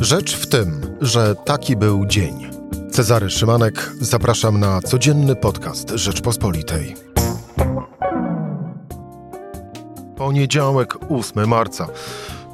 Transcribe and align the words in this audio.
Rzecz 0.00 0.36
w 0.36 0.46
tym, 0.46 0.80
że 1.00 1.34
taki 1.34 1.76
był 1.76 2.06
dzień. 2.06 2.50
Cezary 2.90 3.30
Szymanek, 3.30 3.92
zapraszam 4.00 4.60
na 4.60 4.80
codzienny 4.80 5.36
podcast 5.36 5.90
Rzeczpospolitej. 5.90 6.96
Poniedziałek, 10.16 10.94
8 11.10 11.48
marca. 11.48 11.86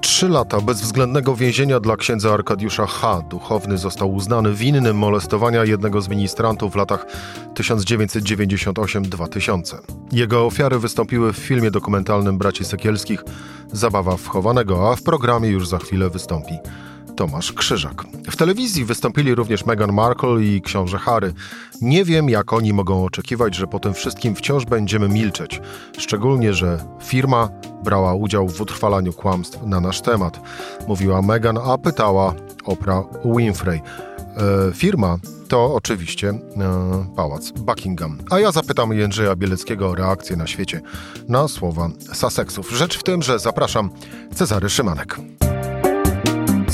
Trzy 0.01 0.29
lata 0.29 0.61
bezwzględnego 0.61 1.37
więzienia 1.37 1.80
dla 1.80 1.96
księdza 1.96 2.35
Arkadiusza 2.35 2.87
H. 2.87 3.22
Duchowny 3.30 3.78
został 3.78 4.15
uznany 4.15 4.54
winnym 4.54 4.97
molestowania 4.97 5.65
jednego 5.65 6.03
z 6.03 6.08
ministrantów 6.08 6.72
w 6.72 6.76
latach 6.76 7.06
1998-2000. 7.54 9.76
Jego 10.13 10.47
ofiary 10.47 10.78
wystąpiły 10.78 11.33
w 11.33 11.37
filmie 11.37 11.71
dokumentalnym 11.71 12.38
Braci 12.38 12.65
Sekielskich 12.65 13.24
Zabawa 13.72 14.17
wchowanego, 14.17 14.92
a 14.92 14.97
w 14.97 15.03
programie 15.03 15.49
już 15.49 15.69
za 15.69 15.78
chwilę 15.78 16.10
wystąpi 16.10 16.59
Tomasz 17.16 17.52
Krzyżak. 17.52 18.05
W 18.30 18.37
telewizji 18.37 18.84
wystąpili 18.84 19.34
również 19.34 19.66
Meghan 19.66 19.93
Markle 19.93 20.43
i 20.43 20.62
książę 20.62 20.98
Harry. 20.98 21.33
Nie 21.80 22.05
wiem, 22.05 22.29
jak 22.29 22.52
oni 22.52 22.73
mogą 22.73 23.05
oczekiwać, 23.05 23.55
że 23.55 23.66
po 23.66 23.80
tym 23.80 23.95
wszystkim 23.95 24.34
wciąż 24.34 24.65
będziemy 24.65 25.09
milczeć. 25.09 25.61
Szczególnie, 25.98 26.55
że 26.55 26.84
firma 27.02 27.48
brała 27.84 28.15
udział 28.15 28.48
w 28.48 28.61
utrwalaniu 28.61 29.12
kłamstw 29.12 29.62
na 29.62 29.80
nasz 29.80 30.01
temat. 30.01 30.41
Mówiła 30.89 31.23
Meghan, 31.23 31.59
a 31.59 31.79
pytała 31.79 32.34
Oprah 32.65 33.05
Winfrey. 33.37 33.80
E, 33.80 34.73
firma 34.75 35.17
to 35.48 35.75
oczywiście 35.75 36.28
e, 36.28 36.37
pałac 37.17 37.51
Buckingham. 37.51 38.19
A 38.30 38.41
ja 38.41 38.53
zapytam 38.53 38.92
Jędrzeja 38.92 39.37
Bieleckiego 39.37 39.89
o 39.91 39.95
reakcję 39.95 40.37
na 40.37 40.47
świecie 40.47 40.80
na 41.28 41.48
słowa 41.48 41.89
Sussexów. 42.12 42.70
Rzecz 42.70 42.98
w 42.98 43.03
tym, 43.03 43.23
że 43.23 43.39
zapraszam 43.39 43.91
Cezary 44.34 44.70
Szymanek. 44.70 45.17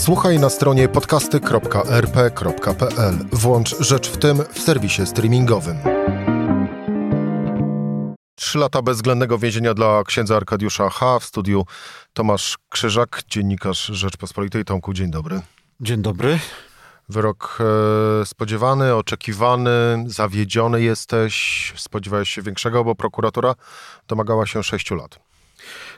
Słuchaj 0.04 0.38
na 0.38 0.50
stronie 0.50 0.88
podcasty.rp.pl. 0.88 3.14
Włącz 3.32 3.76
Rzecz 3.80 4.10
w 4.10 4.18
tym 4.18 4.42
w 4.52 4.58
serwisie 4.58 5.06
streamingowym. 5.06 5.76
Trzy 8.34 8.58
lata 8.58 8.82
bezwzględnego 8.82 9.38
więzienia 9.38 9.74
dla 9.74 10.02
księdza 10.06 10.36
Arkadiusza 10.36 10.90
H. 10.90 11.18
W 11.18 11.24
studiu 11.24 11.64
Tomasz 12.12 12.58
Krzyżak, 12.68 13.22
dziennikarz 13.28 13.86
Rzeczpospolitej. 13.86 14.64
Tomku, 14.64 14.92
dzień 14.92 15.10
dobry. 15.10 15.40
Dzień 15.80 16.02
dobry. 16.02 16.38
Wyrok 17.08 17.58
e, 17.60 17.64
spodziewany, 18.26 18.94
oczekiwany, 18.94 20.04
zawiedziony 20.06 20.82
jesteś. 20.82 21.72
Spodziewałeś 21.76 22.30
się 22.30 22.42
większego, 22.42 22.84
bo 22.84 22.94
prokuratura 22.94 23.54
domagała 24.08 24.46
się 24.46 24.62
sześciu 24.62 24.94
lat. 24.94 25.31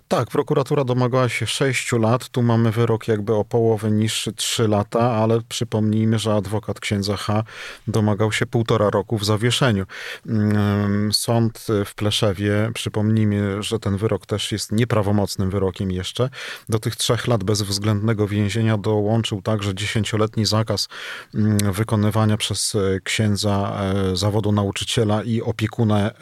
Tak, 0.09 0.31
prokuratura 0.31 0.85
domagała 0.85 1.29
się 1.29 1.47
6 1.47 1.93
lat. 1.93 2.29
Tu 2.29 2.43
mamy 2.43 2.71
wyrok 2.71 3.09
jakby 3.09 3.35
o 3.35 3.45
połowę 3.45 3.91
niższy 3.91 4.33
3 4.33 4.69
lata, 4.69 5.01
ale 5.13 5.41
przypomnijmy, 5.49 6.19
że 6.19 6.35
adwokat 6.35 6.81
księdza 6.81 7.17
H 7.17 7.45
domagał 7.89 8.33
się 8.33 8.47
półtora 8.47 8.91
roku 8.91 9.19
w 9.19 9.25
zawieszeniu. 9.25 9.85
Mm, 10.27 11.13
sąd 11.13 11.67
w 11.85 11.95
Pleszewie, 11.95 12.71
przypomnijmy, 12.75 13.63
że 13.63 13.79
ten 13.79 13.97
wyrok 13.97 14.27
też 14.27 14.53
jest 14.53 14.73
nieprawomocnym 14.73 15.51
wyrokiem 15.51 15.91
jeszcze. 15.91 16.31
Do 16.69 16.79
tych 16.79 16.97
trzech 16.97 17.27
lat 17.27 17.45
bezwzględnego 17.45 18.29
więzienia 18.29 18.79
dołączył 18.79 19.43
także 19.43 19.75
dziesięcioletni 19.75 20.47
zakaz 20.47 20.89
mm, 21.35 21.73
wykonywania 21.73 22.37
przez 22.37 22.75
e, 22.75 23.01
księdza 23.01 23.81
e, 24.13 24.17
zawodu 24.17 24.53
nauczyciela 24.53 25.23
i 25.23 25.43
opiekuna, 25.43 25.99
e, 25.99 26.13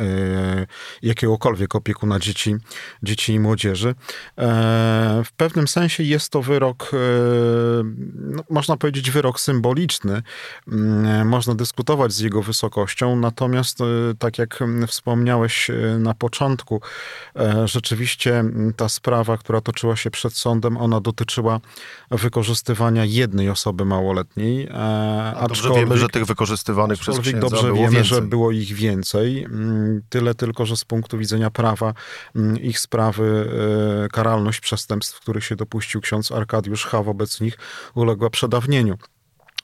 jakiegokolwiek 1.03 1.75
opiekuna 1.75 2.19
dzieci, 2.19 2.56
dzieci 3.03 3.31
i 3.34 3.41
młodzieży. 3.41 3.94
E, 4.38 5.22
w 5.25 5.33
pewnym 5.33 5.69
sensie 5.69 6.02
jest 6.02 6.30
to 6.30 6.42
wyrok, 6.42 6.91
e, 6.92 6.97
no, 8.14 8.42
można 8.50 8.77
powiedzieć, 8.77 9.11
wyrok 9.11 9.41
symboliczny. 9.41 10.22
Mm, 10.69 11.28
można 11.28 11.55
dyskutować 11.55 12.12
z 12.12 12.20
jego 12.20 12.42
wysokością, 12.42 13.16
natomiast, 13.16 13.80
e, 13.80 13.84
tak 14.19 14.38
jak 14.38 14.58
wspomniałeś 14.86 15.71
na 15.98 16.15
początku, 16.15 16.81
rzeczywiście 17.65 18.44
ta 18.76 18.88
sprawa, 18.88 19.37
która 19.37 19.60
toczyła 19.60 19.97
się 19.97 20.10
przed 20.10 20.32
sądem, 20.34 20.76
ona 20.76 21.00
dotyczyła 21.00 21.60
wykorzystywania 22.10 23.04
jednej 23.04 23.50
osoby 23.50 23.84
małoletniej. 23.84 24.69
A 24.72 25.44
dobrze 25.48 25.71
wiemy, 25.75 25.98
że 25.98 26.09
tych 26.09 26.25
wykorzystywanych 26.26 26.98
przez 26.98 27.19
księdza 27.19 27.41
dobrze 27.41 27.62
było 27.62 27.75
wiemy, 27.75 27.91
więcej. 27.91 28.04
że 28.04 28.22
było 28.22 28.50
ich 28.50 28.75
więcej. 28.75 29.44
Mm, 29.44 30.03
tyle 30.09 30.34
tylko, 30.34 30.66
że 30.66 30.76
z 30.76 30.84
punktu 30.84 31.19
widzenia 31.19 31.50
prawa 31.50 31.94
mm, 32.37 32.59
ich 32.59 32.78
sprawy 32.78 33.22
E, 33.22 33.22
karalność 34.12 34.60
przestępstw, 34.60 35.21
których 35.21 35.44
się 35.44 35.56
dopuścił 35.56 36.00
ksiądz 36.00 36.33
Arkadiusz 36.33 36.87
H. 36.87 37.03
wobec 37.03 37.41
nich 37.41 37.59
uległa 37.94 38.31
przedawnieniu. 38.31 38.99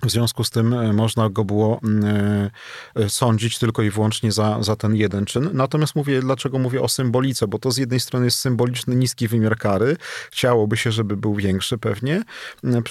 W 0.02 0.10
związku 0.10 0.44
z 0.44 0.50
tym 0.50 0.72
e, 0.72 0.92
można 0.92 1.30
go 1.30 1.44
było 1.44 1.80
mm, 1.84 2.50
e, 2.96 3.08
sądzić 3.08 3.58
tylko 3.58 3.82
i 3.82 3.90
wyłącznie 3.90 4.32
za, 4.32 4.62
za 4.62 4.76
ten 4.76 4.96
jeden 4.96 5.24
czyn. 5.24 5.50
Natomiast 5.52 5.96
mówię, 5.96 6.20
dlaczego 6.20 6.58
mówię 6.58 6.82
o 6.82 6.88
symbolice, 6.88 7.48
bo 7.48 7.58
to 7.58 7.70
z 7.70 7.76
jednej 7.76 8.00
strony 8.00 8.24
jest 8.24 8.38
symboliczny, 8.38 8.96
niski 8.96 9.28
wymiar 9.28 9.56
kary. 9.56 9.96
Chciałoby 10.30 10.76
się, 10.76 10.92
żeby 10.92 11.16
był 11.16 11.34
większy 11.34 11.78
pewnie, 11.78 12.22
e, 12.64 12.82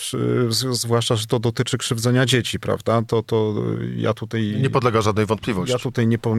zwłaszcza, 0.71 1.15
że 1.15 1.27
to 1.27 1.39
dotyczy 1.39 1.77
krzywdzenia 1.77 2.25
dzieci, 2.25 2.59
prawda? 2.59 3.01
To, 3.01 3.23
to 3.23 3.53
ja 3.95 4.13
tutaj... 4.13 4.57
Nie 4.61 4.69
podlega 4.69 5.01
żadnej 5.01 5.25
wątpliwości. 5.25 5.73
Ja 5.73 5.79
tutaj 5.79 6.07
nie 6.07 6.17
po, 6.17 6.35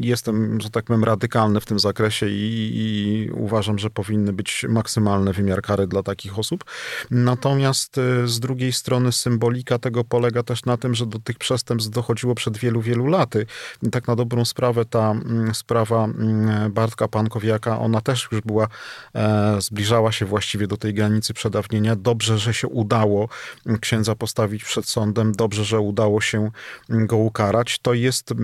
jestem, 0.00 0.60
że 0.60 0.70
tak 0.70 0.84
powiem, 0.84 1.04
radykalny 1.04 1.60
w 1.60 1.66
tym 1.66 1.78
zakresie 1.78 2.28
i, 2.28 2.70
i 2.74 3.30
uważam, 3.30 3.78
że 3.78 3.90
powinny 3.90 4.32
być 4.32 4.66
maksymalne 4.68 5.32
wymiar 5.32 5.62
kary 5.62 5.86
dla 5.86 6.02
takich 6.02 6.38
osób. 6.38 6.64
Natomiast 7.10 8.00
z 8.24 8.40
drugiej 8.40 8.72
strony 8.72 9.12
symbolika 9.12 9.78
tego 9.78 9.95
tego 9.96 10.04
polega 10.04 10.42
też 10.42 10.64
na 10.64 10.76
tym, 10.76 10.94
że 10.94 11.06
do 11.06 11.18
tych 11.18 11.38
przestępstw 11.38 11.90
dochodziło 11.90 12.34
przed 12.34 12.58
wielu, 12.58 12.80
wielu 12.80 13.06
laty. 13.06 13.46
I 13.82 13.90
tak 13.90 14.08
na 14.08 14.16
dobrą 14.16 14.44
sprawę 14.44 14.84
ta 14.84 15.10
mm, 15.10 15.54
sprawa 15.54 16.04
mm, 16.04 16.72
Bartka 16.72 17.08
Pankowiaka, 17.08 17.78
ona 17.78 18.00
też 18.00 18.28
już 18.32 18.40
była, 18.40 18.68
e, 19.14 19.56
zbliżała 19.60 20.12
się 20.12 20.26
właściwie 20.26 20.66
do 20.66 20.76
tej 20.76 20.94
granicy 20.94 21.34
przedawnienia. 21.34 21.96
Dobrze, 21.96 22.38
że 22.38 22.54
się 22.54 22.68
udało 22.68 23.28
mm, 23.66 23.78
księdza 23.78 24.14
postawić 24.14 24.64
przed 24.64 24.88
sądem, 24.88 25.32
dobrze, 25.32 25.64
że 25.64 25.80
udało 25.80 26.20
się 26.20 26.50
go 26.88 27.16
ukarać. 27.16 27.78
To 27.78 27.94
jest 27.94 28.34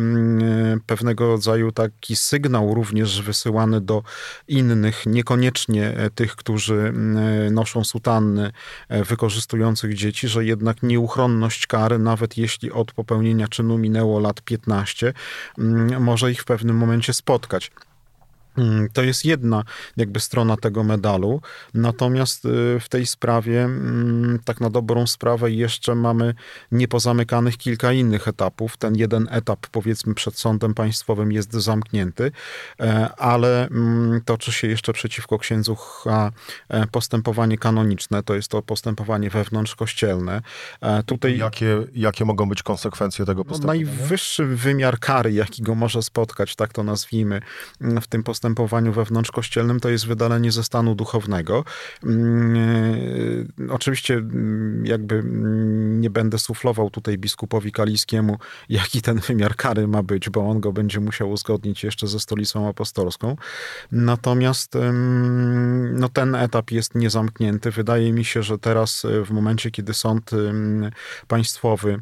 pewnego 0.87 1.27
rodzaju 1.27 1.73
taki 1.73 2.17
sygnał 2.17 2.75
również 2.75 3.23
wysyłany 3.23 3.81
do 3.81 4.03
innych, 4.49 5.07
niekoniecznie 5.07 5.89
e, 5.89 6.11
tych, 6.11 6.37
którzy 6.37 6.93
noszą 7.51 7.85
sutanny 7.85 8.53
e, 8.89 9.05
wykorzystujących 9.05 9.95
dzieci, 9.95 10.29
że 10.29 10.45
jednak 10.45 10.83
nieuchronność 11.43 11.67
kary, 11.67 11.99
nawet 11.99 12.39
jeśli 12.39 12.73
od 12.73 12.93
popełnienia 12.93 13.49
czynu 13.49 13.79
minęło 13.79 14.21
lat 14.21 14.43
15, 14.43 15.13
mm, 15.59 16.03
może 16.03 16.31
ich 16.31 16.43
w 16.43 16.45
pewnym 16.45 16.77
momencie 16.77 17.13
spotkać. 17.13 17.71
Mm, 18.59 18.89
to 18.93 19.03
jest 19.03 19.25
jedna 19.25 19.65
jakby 19.97 20.21
strona 20.21 20.57
tego 20.57 20.85
medalu. 20.85 21.41
Natomiast 21.75 22.45
y, 22.45 22.81
w 22.81 22.89
tej 22.89 23.07
sprawie, 23.07 23.65
mm, 23.65 24.39
tak 24.45 24.61
na 24.61 24.71
dobrą 24.71 25.07
sprawę, 25.07 25.51
jeszcze 25.51 25.95
mamy 25.95 26.35
niepozamykanych 26.73 27.57
kilka 27.57 27.93
innych 27.93 28.29
etapów. 28.29 28.77
Ten 28.77 28.97
jeden 28.97 29.29
etap, 29.31 29.67
powiedzmy, 29.67 30.15
przed 30.15 30.39
sądem 30.39 30.75
państwowym 30.75 31.33
jest 31.33 31.53
zamknięty, 31.53 32.33
e, 32.81 33.09
ale 33.17 33.69
mm, 33.69 34.21
toczy 34.25 34.53
się 34.53 34.69
jeszcze 34.69 34.93
przeciwko 34.93 35.39
księdzu 35.39 35.77
H 35.77 36.33
e, 36.69 36.87
postępowanie 36.87 37.59
kanoniczne, 37.59 38.23
to 38.23 38.35
jest 38.35 38.49
to 38.49 38.63
postępowanie 38.63 39.31
wewnątrzkościelne. 39.31 40.43
E, 40.81 41.03
tutaj, 41.03 41.39
jakie, 41.39 41.87
jakie 41.95 42.25
mogą 42.25 42.49
być 42.49 42.63
konsekwencje 42.63 43.25
tego 43.25 43.41
no, 43.41 43.45
postępowania? 43.45 43.85
Najwyższy 43.85 44.47
wymiar 44.47 44.99
kary, 44.99 45.33
jaki 45.33 45.63
go 45.63 45.75
może 45.75 46.03
spotkać, 46.03 46.57
tak 46.57 46.73
to 46.73 46.83
nazwijmy, 46.83 47.41
w 47.81 48.07
tym 48.07 48.23
postępowaniu, 48.23 48.42
postępowaniu 48.43 48.93
wewnątrzkościelnym 48.93 49.81
to 49.81 49.89
jest 49.89 50.07
wydalenie 50.07 50.53
ze 50.53 50.65
stanu 50.65 50.95
duchownego. 50.95 51.65
Mm, 52.05 52.57
e, 53.69 53.73
oczywiście 53.73 54.15
mm, 54.15 54.87
jakby 54.87 55.15
mm, 55.15 56.01
nie 56.01 56.11
będę 56.11 56.39
suflował 56.39 56.91
tutaj 56.91 57.19
biskupowi 57.19 57.73
kaliskiemu, 57.73 58.39
jaki 58.69 59.03
ten 59.03 59.19
wymiar 59.19 59.57
kary 59.57 59.89
ma 59.89 60.03
być, 60.03 60.31
bo 60.31 60.51
on 60.51 60.61
go 60.61 60.73
będzie 60.73 61.01
musiał 61.01 61.31
uzgodnić 61.31 61.85
jeszcze 61.85 62.07
ze 62.07 62.21
stolicą 62.21 62.69
apostolską. 62.69 63.37
Natomiast 63.93 64.73
no, 65.93 66.09
ten 66.09 66.35
etap 66.35 66.71
jest 66.71 66.95
niezamknięty. 66.95 67.71
Wydaje 67.71 68.13
mi 68.13 68.25
się, 68.25 68.43
że 68.43 68.59
teraz 68.59 69.07
w 69.27 69.31
momencie, 69.31 69.71
kiedy 69.71 69.95
sąd 69.95 70.31
państwowy 71.29 71.99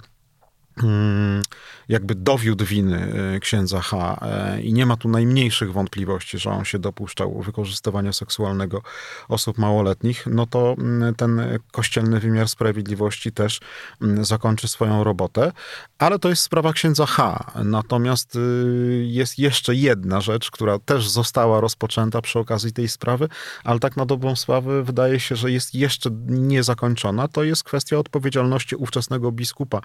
jakby 1.89 2.15
dowiódł 2.15 2.65
winy 2.65 3.13
e, 3.35 3.41
księdza 3.41 3.81
H 3.81 4.19
e, 4.23 4.63
i 4.63 4.73
nie 4.73 4.87
ma 4.87 4.97
tu 4.97 5.09
najmniejszych 5.09 5.73
wątpliwości, 5.73 6.39
że 6.39 6.51
on 6.51 6.65
się 6.65 6.79
dopuszczał 6.79 7.43
wykorzystywania 7.43 8.13
seksualnego 8.13 8.83
osób 9.29 9.59
małoletnich, 9.59 10.27
no 10.27 10.47
to 10.47 10.75
mm, 10.79 11.15
ten 11.15 11.59
kościelny 11.73 12.21
wymiar 12.21 12.49
sprawiedliwości 12.49 13.33
też 13.33 13.61
mm, 14.03 14.25
zakończy 14.25 14.69
swoją 14.69 15.05
robotę. 15.05 15.53
Ale 15.99 16.19
to 16.19 16.29
jest 16.29 16.43
sprawa 16.43 16.73
księdza 16.73 17.07
H. 17.07 17.53
Natomiast 17.65 18.37
y, 18.37 19.05
jest 19.07 19.39
jeszcze 19.39 19.75
jedna 19.75 20.21
rzecz, 20.21 20.51
która 20.51 20.79
też 20.79 21.09
została 21.09 21.61
rozpoczęta 21.61 22.23
przy 22.23 22.39
okazji 22.39 22.73
tej 22.73 22.89
sprawy, 22.89 23.29
ale 23.65 23.81
tak 23.81 23.97
na 23.97 24.07
dobrą 24.07 24.37
sprawę 24.37 24.83
wydaje 24.83 25.21
się, 25.21 25.37
że 25.37 25.51
jest 25.51 25.75
jeszcze 25.75 26.11
niezakończona. 26.27 27.29
To 27.29 27.45
jest 27.45 27.65
kwestia 27.65 27.99
odpowiedzialności 27.99 28.77
ówczesnego 28.77 29.33
biskupa 29.33 29.81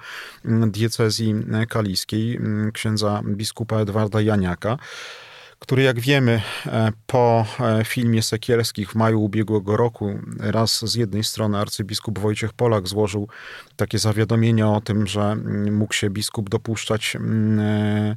diecezji 0.75 1.35
kaliskiej, 1.69 2.35
mm, 2.35 2.71
księdza 2.71 3.21
biskupa 3.25 3.79
Edwarda 3.79 4.21
Janiaka 4.21 4.77
który 5.59 5.83
jak 5.83 5.99
wiemy 5.99 6.41
e, 6.65 6.91
po 7.07 7.45
e, 7.59 7.85
filmie 7.85 8.21
Sekielskich 8.21 8.91
w 8.91 8.95
maju 8.95 9.21
ubiegłego 9.21 9.77
roku 9.77 10.19
raz 10.39 10.85
z 10.85 10.95
jednej 10.95 11.23
strony 11.23 11.57
arcybiskup 11.57 12.19
Wojciech 12.19 12.53
Polak 12.53 12.87
złożył 12.87 13.27
takie 13.75 13.99
zawiadomienie 13.99 14.67
o 14.67 14.81
tym, 14.81 15.07
że 15.07 15.21
mm, 15.21 15.75
mógł 15.75 15.93
się 15.93 16.09
biskup 16.09 16.49
dopuszczać 16.49 17.15
mm, 17.15 17.59
e, 17.59 18.15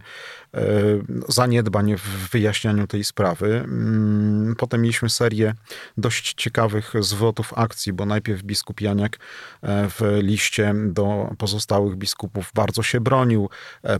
zaniedbań 1.28 1.96
w 1.96 2.30
wyjaśnianiu 2.30 2.86
tej 2.86 3.04
sprawy. 3.04 3.56
Mm, 3.56 4.54
potem 4.58 4.82
mieliśmy 4.82 5.10
serię 5.10 5.54
dość 5.96 6.34
ciekawych 6.34 6.92
zwrotów 7.00 7.52
akcji, 7.56 7.92
bo 7.92 8.06
najpierw 8.06 8.42
biskup 8.42 8.80
Janiak 8.80 9.18
w 9.62 10.18
liście 10.22 10.74
do 10.86 11.34
pozostałych 11.38 11.96
biskupów 11.96 12.50
bardzo 12.54 12.82
się 12.82 13.00
bronił, 13.00 13.48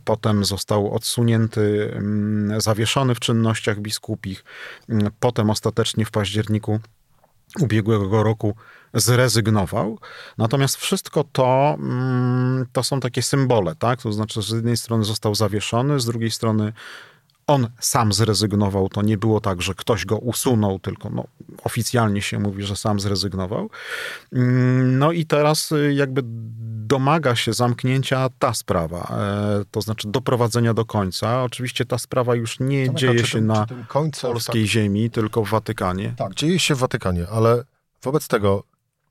potem 0.04 0.44
został 0.44 0.94
odsunięty, 0.94 1.94
zawieszony 2.58 3.14
w 3.14 3.20
czynnościach 3.20 3.80
biskupich. 3.80 4.44
Potem 5.20 5.50
ostatecznie 5.50 6.04
w 6.04 6.10
październiku 6.10 6.80
ubiegłego 7.60 8.22
roku 8.22 8.54
zrezygnował. 8.94 9.98
Natomiast 10.38 10.76
wszystko 10.76 11.24
to, 11.24 11.76
mm, 11.78 12.66
to 12.72 12.82
są 12.82 13.00
takie 13.00 13.22
symbole, 13.22 13.74
tak? 13.74 14.02
To 14.02 14.12
znaczy, 14.12 14.42
z 14.42 14.50
jednej 14.50 14.76
strony 14.76 15.04
został 15.04 15.34
zawieszony, 15.34 16.00
z 16.00 16.06
drugiej 16.06 16.30
strony 16.30 16.72
on 17.48 17.68
sam 17.80 18.12
zrezygnował. 18.12 18.88
To 18.88 19.02
nie 19.02 19.18
było 19.18 19.40
tak, 19.40 19.62
że 19.62 19.74
ktoś 19.74 20.06
go 20.06 20.18
usunął, 20.18 20.78
tylko 20.78 21.10
no, 21.10 21.24
oficjalnie 21.64 22.22
się 22.22 22.38
mówi, 22.38 22.62
że 22.62 22.76
sam 22.76 23.00
zrezygnował. 23.00 23.70
Mm, 24.32 24.98
no 24.98 25.12
i 25.12 25.26
teraz 25.26 25.72
y, 25.72 25.94
jakby 25.94 26.22
domaga 26.88 27.36
się 27.36 27.52
zamknięcia 27.52 28.28
ta 28.38 28.54
sprawa, 28.54 29.16
e, 29.18 29.64
to 29.70 29.80
znaczy 29.80 30.08
doprowadzenia 30.08 30.74
do 30.74 30.84
końca. 30.84 31.42
Oczywiście 31.42 31.84
ta 31.84 31.98
sprawa 31.98 32.34
już 32.34 32.60
nie 32.60 32.86
Tomek, 32.86 33.00
dzieje 33.00 33.26
się 33.26 33.38
tym, 33.38 33.46
na 33.46 33.66
polskiej 34.22 34.62
tak, 34.62 34.70
ziemi, 34.70 35.10
tylko 35.10 35.44
w 35.44 35.50
Watykanie. 35.50 36.14
Tak, 36.16 36.34
dzieje 36.34 36.58
się 36.58 36.74
w 36.74 36.78
Watykanie, 36.78 37.26
ale 37.28 37.64
wobec 38.02 38.28
tego 38.28 38.64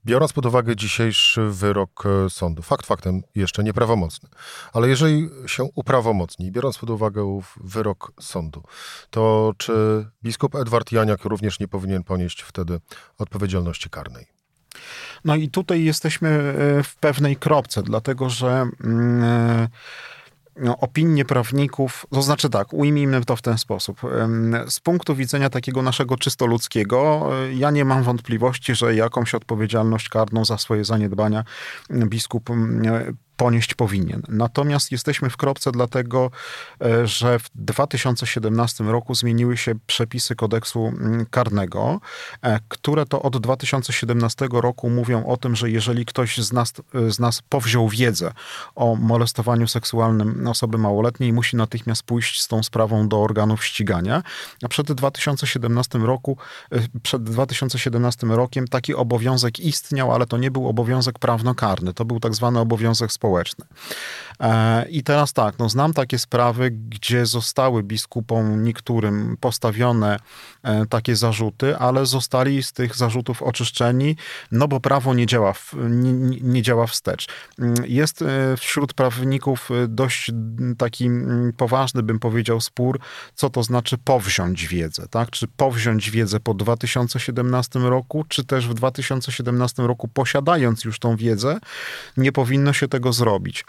Biorąc 0.08 0.34
pod 0.34 0.46
uwagę 0.46 0.76
dzisiejszy 0.76 1.50
wyrok 1.50 2.04
e, 2.06 2.30
sądu, 2.30 2.62
fakt 2.62 2.86
faktem 2.86 3.22
jeszcze 3.36 3.64
nieprawomocny, 3.64 4.30
ale 4.74 4.88
jeżeli 4.88 5.30
się 5.46 5.64
uprawomocni, 5.76 6.52
biorąc 6.52 6.78
pod 6.78 6.90
uwagę 6.90 7.42
wyrok 7.64 8.12
sądu, 8.20 8.64
to 9.10 9.54
czy 9.58 10.06
biskup 10.24 10.56
Edward 10.56 10.92
Janiak 10.92 11.26
również 11.26 11.60
nie 11.60 11.68
powinien 11.68 12.04
ponieść 12.04 12.42
wtedy 12.42 12.80
odpowiedzialności 13.18 13.90
karnej? 13.90 14.26
No 15.26 15.36
i 15.36 15.50
tutaj 15.50 15.84
jesteśmy 15.84 16.30
e, 16.30 16.84
w 16.84 16.96
pewnej 16.96 17.36
kropce, 17.36 17.84
dlatego 17.84 18.30
że. 18.30 18.70
Yy 18.84 19.68
no, 20.60 20.78
opinie 20.78 21.26
prawników, 21.26 22.06
to 22.12 22.22
znaczy 22.22 22.50
tak, 22.50 22.74
ujmijmy 22.74 23.26
to 23.26 23.36
w 23.36 23.42
ten 23.42 23.58
sposób. 23.58 24.02
Z 24.68 24.80
punktu 24.80 25.16
widzenia 25.16 25.50
takiego 25.50 25.82
naszego 25.82 26.18
czysto 26.18 26.46
ludzkiego, 26.46 27.30
e, 27.46 27.54
ja 27.54 27.72
nie 27.72 27.86
mam 27.86 28.04
wątpliwości, 28.04 28.76
że 28.76 28.96
jakąś 28.96 29.36
odpowiedzialność 29.36 30.10
karną 30.10 30.46
za 30.46 30.58
swoje 30.58 30.86
zaniedbania 30.86 31.44
biskup 31.92 32.50
ponieść 33.38 33.74
powinien. 33.74 34.22
Natomiast 34.28 34.92
jesteśmy 34.92 35.30
w 35.30 35.38
kropce 35.38 35.72
dlatego, 35.72 36.32
e, 36.82 37.08
że 37.08 37.40
w 37.40 37.50
2017 37.56 38.84
roku 38.84 39.16
zmieniły 39.16 39.58
się 39.58 39.76
przepisy 39.88 40.36
kodeksu 40.36 40.88
mm, 40.88 41.26
karnego, 41.26 42.00
e, 42.42 42.60
które 42.68 43.06
to 43.06 43.22
od 43.22 43.38
2017 43.38 44.48
roku 44.52 44.90
mówią 44.90 45.26
o 45.26 45.38
tym, 45.38 45.56
że 45.56 45.70
jeżeli 45.70 46.06
ktoś 46.06 46.38
z 46.38 46.54
nas, 46.54 46.74
e, 46.96 47.12
z 47.12 47.20
nas 47.20 47.42
powziął 47.50 47.90
wiedzę 47.90 48.32
o 48.76 48.96
molestowaniu 48.96 49.68
seksualnym 49.68 50.48
osoby 50.48 50.78
małoletniej, 50.78 51.34
musi 51.34 51.56
natychmiast 51.56 52.04
pójść 52.04 52.42
z 52.42 52.48
tą 52.48 52.64
sprawą 52.64 53.08
do 53.08 53.22
organów 53.22 53.66
ścigania. 53.66 54.24
A 54.64 54.68
przed 54.68 54.92
2017 54.92 56.00
roku, 56.00 56.38
przed 57.04 57.24
2017 57.24 58.28
rokiem 58.28 58.68
taki 58.68 58.96
obowiązek 58.96 59.60
istniał, 59.60 60.14
ale 60.14 60.26
to 60.26 60.38
nie 60.38 60.52
był 60.52 60.68
obowiązek 60.68 61.20
prawnokarny, 61.20 61.94
to 61.94 62.06
był 62.06 62.20
tak 62.20 62.36
zwany 62.36 62.60
obowiązek 62.60 63.12
społeczny 63.12 63.27
E, 64.40 64.86
I 64.90 65.04
teraz 65.04 65.34
tak, 65.34 65.60
no 65.60 65.70
znam 65.70 65.94
takie 65.94 66.20
sprawy, 66.20 66.72
gdzie 66.72 67.26
zostały 67.26 67.84
biskupom 67.84 68.64
niektórym 68.64 69.38
postawione 69.40 70.20
e, 70.64 70.86
takie 70.86 71.16
zarzuty, 71.16 71.78
ale 71.78 72.06
zostali 72.06 72.64
z 72.64 72.74
tych 72.74 72.96
zarzutów 72.96 73.44
oczyszczeni, 73.44 74.16
no 74.52 74.68
bo 74.68 74.80
prawo 74.80 75.14
nie 75.14 75.26
działa, 75.26 75.54
w, 75.54 75.74
nie, 75.90 76.14
nie 76.42 76.62
działa 76.62 76.88
wstecz. 76.88 77.28
Jest 77.86 78.22
e, 78.22 78.58
wśród 78.58 78.94
prawników 78.94 79.70
dość 79.88 80.32
taki 80.78 81.10
poważny, 81.58 82.04
bym 82.04 82.20
powiedział, 82.20 82.62
spór, 82.62 83.00
co 83.36 83.50
to 83.50 83.64
znaczy 83.64 83.98
powziąć 83.98 84.68
wiedzę, 84.68 85.08
tak? 85.10 85.30
Czy 85.30 85.48
powziąć 85.48 86.12
wiedzę 86.12 86.40
po 86.40 86.54
2017 86.54 87.80
roku, 87.80 88.26
czy 88.28 88.44
też 88.44 88.68
w 88.68 88.74
2017 88.74 89.84
roku 89.84 90.08
posiadając 90.08 90.84
już 90.84 91.00
tą 91.00 91.16
wiedzę, 91.16 91.60
nie 92.18 92.32
powinno 92.32 92.74
się 92.74 92.88
tego 92.88 93.14
zrobić. 93.18 93.64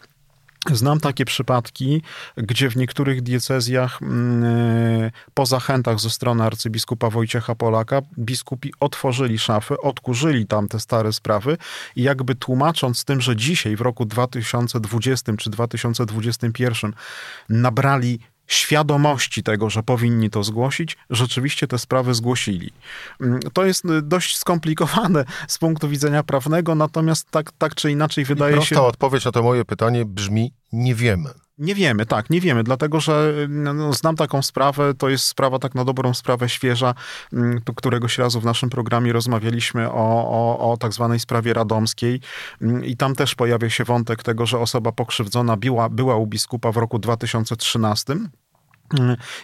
Znam 0.73 1.01
takie 1.01 1.25
przypadki, 1.25 2.03
gdzie 2.37 2.71
w 2.71 2.77
niektórych 2.77 3.23
diecezjach 3.23 4.03
mm, 4.03 4.45
e, 4.45 5.11
po 5.35 5.47
zachętach 5.47 6.01
ze 6.01 6.11
strony 6.11 6.45
arcybiskupa 6.45 7.11
Wojciecha 7.11 7.55
Polaka 7.55 8.03
biskupi 8.19 8.73
otworzyli 8.81 9.39
szafy, 9.39 9.81
odkurzyli 9.81 10.47
tam 10.47 10.69
te 10.69 10.81
stare 10.81 11.13
sprawy 11.13 11.57
i 11.97 12.03
jakby 12.03 12.35
tłumacząc 12.35 13.05
tym, 13.05 13.21
że 13.21 13.37
dzisiaj 13.37 13.77
w 13.77 13.81
roku 13.81 14.05
2020 14.05 15.33
czy 15.37 15.51
2021 15.51 16.93
nabrali 17.49 18.19
świadomości 18.49 19.43
tego, 19.43 19.71
że 19.71 19.83
powinni 19.83 20.31
to 20.31 20.43
zgłosić, 20.43 20.97
rzeczywiście 21.11 21.67
te 21.67 21.79
sprawy 21.79 22.15
zgłosili. 22.15 22.71
Mm, 23.21 23.41
to 23.53 23.65
jest 23.65 23.85
y, 23.85 24.03
dość 24.03 24.37
skomplikowane 24.37 25.25
z 25.49 25.59
punktu 25.59 25.89
widzenia 25.89 26.23
prawnego, 26.23 26.75
natomiast 26.75 27.31
tak, 27.31 27.53
tak 27.53 27.75
czy 27.75 27.91
inaczej 27.91 28.25
wydaje 28.25 28.53
I 28.53 28.57
prosta 28.57 28.75
się... 28.75 28.83
odpowiedź 28.83 29.25
na 29.25 29.33
to 29.33 29.43
moje 29.43 29.65
pytanie 29.65 30.05
brzmi 30.05 30.53
nie 30.73 30.95
wiemy. 30.95 31.31
Nie 31.59 31.75
wiemy, 31.75 32.07
tak, 32.07 32.31
nie 32.31 32.41
wiemy, 32.41 32.65
dlatego 32.65 33.01
że 33.01 33.35
no, 33.49 33.75
no, 33.75 33.93
znam 33.93 34.17
taką 34.17 34.43
sprawę, 34.43 34.95
to 34.95 35.09
jest 35.09 35.25
sprawa 35.25 35.59
tak 35.59 35.75
na 35.75 35.85
dobrą 35.85 36.15
sprawę 36.15 36.49
świeża, 36.49 36.95
mm, 37.33 37.61
któregoś 37.77 38.19
razu 38.19 38.41
w 38.41 38.45
naszym 38.45 38.71
programie 38.71 39.13
rozmawialiśmy 39.13 39.91
o, 39.91 40.31
o, 40.31 40.73
o 40.73 40.77
tak 40.77 40.93
zwanej 40.93 41.21
sprawie 41.21 41.55
radomskiej 41.55 42.21
mm, 42.63 42.85
i 42.85 42.97
tam 42.97 43.15
też 43.15 43.35
pojawia 43.35 43.71
się 43.71 43.85
wątek 43.85 44.23
tego, 44.23 44.47
że 44.47 44.59
osoba 44.59 44.93
pokrzywdzona 44.93 45.57
była, 45.57 45.89
była 45.89 46.17
u 46.17 46.27
biskupa 46.27 46.73
w 46.73 46.77
roku 46.77 46.99
2013 46.99 48.17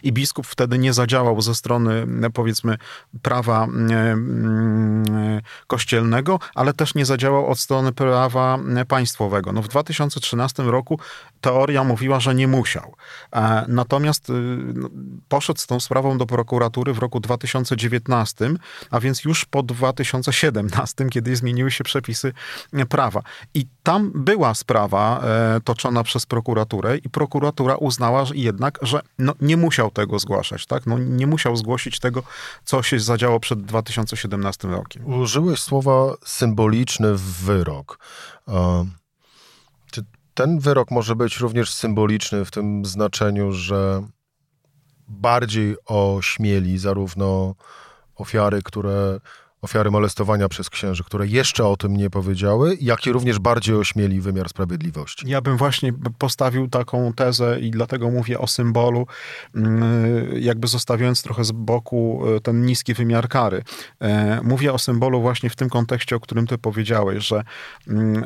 i 0.02 0.12
biskup 0.12 0.46
wtedy 0.46 0.78
nie 0.78 0.92
zadziałał 0.92 1.40
ze 1.40 1.54
strony, 1.54 2.06
powiedzmy, 2.34 2.78
prawa 3.22 3.64
mm, 3.64 5.40
kościelnego, 5.66 6.38
ale 6.54 6.72
też 6.72 6.94
nie 6.94 7.06
zadziałał 7.06 7.46
od 7.46 7.60
strony 7.60 7.92
prawa 7.92 8.58
państwowego. 8.88 9.52
No 9.52 9.62
w 9.62 9.68
2013 9.68 10.62
roku 10.62 10.98
teoria 11.40 11.84
mówiła, 11.84 12.20
że 12.20 12.34
nie 12.34 12.48
musiał. 12.48 12.94
E, 13.32 13.64
natomiast 13.68 14.30
y, 14.30 14.32
no, 14.74 14.88
poszedł 15.28 15.60
z 15.60 15.66
tą 15.66 15.80
sprawą 15.80 16.18
do 16.18 16.26
prokuratury 16.26 16.92
w 16.92 16.98
roku 16.98 17.20
2019, 17.20 18.50
a 18.90 19.00
więc 19.00 19.24
już 19.24 19.44
po 19.44 19.62
2017, 19.62 21.06
kiedy 21.10 21.36
zmieniły 21.36 21.70
się 21.70 21.84
przepisy 21.84 22.32
prawa. 22.88 23.22
I 23.54 23.66
tam 23.82 24.12
była 24.14 24.54
sprawa 24.54 25.20
e, 25.24 25.60
toczona 25.60 26.02
przez 26.02 26.26
prokuraturę 26.26 26.96
i 26.96 27.10
prokuratura 27.10 27.76
uznała 27.76 28.24
że 28.24 28.36
jednak, 28.36 28.78
że 28.82 29.00
no, 29.18 29.33
nie 29.40 29.56
musiał 29.56 29.90
tego 29.90 30.18
zgłaszać, 30.18 30.66
tak? 30.66 30.86
No, 30.86 30.98
nie 30.98 31.26
musiał 31.26 31.56
zgłosić 31.56 31.98
tego, 31.98 32.22
co 32.64 32.82
się 32.82 33.00
zadziało 33.00 33.40
przed 33.40 33.62
2017 33.62 34.68
rokiem. 34.68 35.14
Użyłeś 35.14 35.60
słowa 35.60 36.14
symboliczny 36.24 37.08
wyrok. 37.14 37.98
Czy 39.90 40.04
ten 40.34 40.58
wyrok 40.58 40.90
może 40.90 41.16
być 41.16 41.36
również 41.36 41.72
symboliczny 41.72 42.44
w 42.44 42.50
tym 42.50 42.84
znaczeniu, 42.84 43.52
że 43.52 44.06
bardziej 45.08 45.76
ośmieli 45.86 46.78
zarówno 46.78 47.54
ofiary, 48.16 48.62
które 48.62 49.20
ofiary 49.64 49.90
molestowania 49.90 50.48
przez 50.48 50.70
księży, 50.70 51.04
które 51.04 51.26
jeszcze 51.26 51.66
o 51.66 51.76
tym 51.76 51.96
nie 51.96 52.10
powiedziały, 52.10 52.76
jak 52.80 53.06
i 53.06 53.12
również 53.12 53.38
bardziej 53.38 53.74
ośmieli 53.74 54.20
wymiar 54.20 54.48
sprawiedliwości. 54.48 55.28
Ja 55.28 55.40
bym 55.40 55.56
właśnie 55.56 55.92
postawił 56.18 56.68
taką 56.68 57.12
tezę 57.12 57.60
i 57.60 57.70
dlatego 57.70 58.10
mówię 58.10 58.38
o 58.38 58.46
symbolu, 58.46 59.06
mm, 59.54 59.82
jakby 60.40 60.66
zostawiając 60.66 61.22
trochę 61.22 61.44
z 61.44 61.52
boku 61.52 62.22
e, 62.36 62.40
ten 62.40 62.66
niski 62.66 62.94
wymiar 62.94 63.28
kary. 63.28 63.62
E, 64.00 64.40
mówię 64.42 64.72
o 64.72 64.78
symbolu 64.78 65.20
właśnie 65.20 65.50
w 65.50 65.56
tym 65.56 65.68
kontekście, 65.68 66.16
o 66.16 66.20
którym 66.20 66.46
ty 66.46 66.58
powiedziałeś, 66.58 67.26
że 67.26 67.44
mm, 67.88 68.24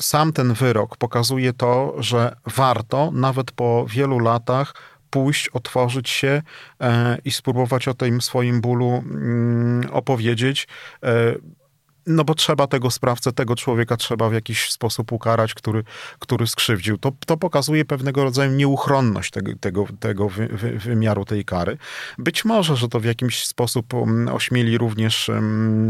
sam 0.00 0.32
ten 0.32 0.52
wyrok 0.52 0.96
pokazuje 0.96 1.52
to, 1.52 1.94
że 1.98 2.36
warto 2.46 3.10
nawet 3.14 3.52
po 3.52 3.86
wielu 3.88 4.18
latach 4.18 4.74
pójść, 5.12 5.48
otworzyć 5.48 6.10
się 6.10 6.42
e, 6.80 7.18
i 7.24 7.30
spróbować 7.30 7.88
o 7.88 7.94
tym 7.94 8.20
swoim 8.20 8.60
bólu 8.60 9.04
mm, 9.06 9.90
opowiedzieć. 9.90 10.68
E, 11.04 11.34
no 12.06 12.24
bo 12.24 12.34
trzeba 12.34 12.66
tego 12.66 12.90
sprawcę, 12.90 13.32
tego 13.32 13.56
człowieka 13.56 13.96
trzeba 13.96 14.28
w 14.28 14.32
jakiś 14.32 14.70
sposób 14.70 15.12
ukarać, 15.12 15.54
który, 15.54 15.84
który 16.18 16.46
skrzywdził. 16.46 16.98
To, 16.98 17.12
to 17.26 17.36
pokazuje 17.36 17.84
pewnego 17.84 18.24
rodzaju 18.24 18.52
nieuchronność 18.52 19.30
tego, 19.30 19.52
tego, 19.60 19.86
tego 20.00 20.28
wy, 20.28 20.48
wy, 20.48 20.78
wymiaru 20.78 21.24
tej 21.24 21.44
kary. 21.44 21.78
Być 22.18 22.44
może, 22.44 22.76
że 22.76 22.88
to 22.88 23.00
w 23.00 23.04
jakiś 23.04 23.46
sposób 23.46 23.94
mm, 23.94 24.34
ośmieli 24.34 24.78
również 24.78 25.28
um, 25.28 25.88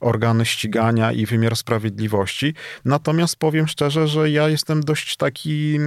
organy 0.00 0.46
ścigania 0.46 1.12
i 1.12 1.26
wymiar 1.26 1.56
sprawiedliwości. 1.56 2.54
Natomiast 2.84 3.36
powiem 3.36 3.68
szczerze, 3.68 4.08
że 4.08 4.30
ja 4.30 4.48
jestem 4.48 4.80
dość 4.80 5.16
taki 5.16 5.78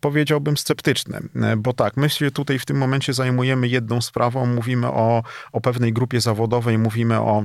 powiedziałbym 0.00 0.56
sceptyczny, 0.56 1.20
bo 1.56 1.72
tak, 1.72 1.96
my 1.96 2.10
się 2.10 2.30
tutaj 2.30 2.58
w 2.58 2.64
tym 2.64 2.76
momencie 2.76 3.12
zajmujemy 3.12 3.68
jedną 3.68 4.00
sprawą, 4.00 4.46
mówimy 4.46 4.86
o, 4.86 5.22
o 5.52 5.60
pewnej 5.60 5.92
grupie 5.92 6.20
zawodowej, 6.20 6.78
mówimy 6.78 7.20
o 7.20 7.44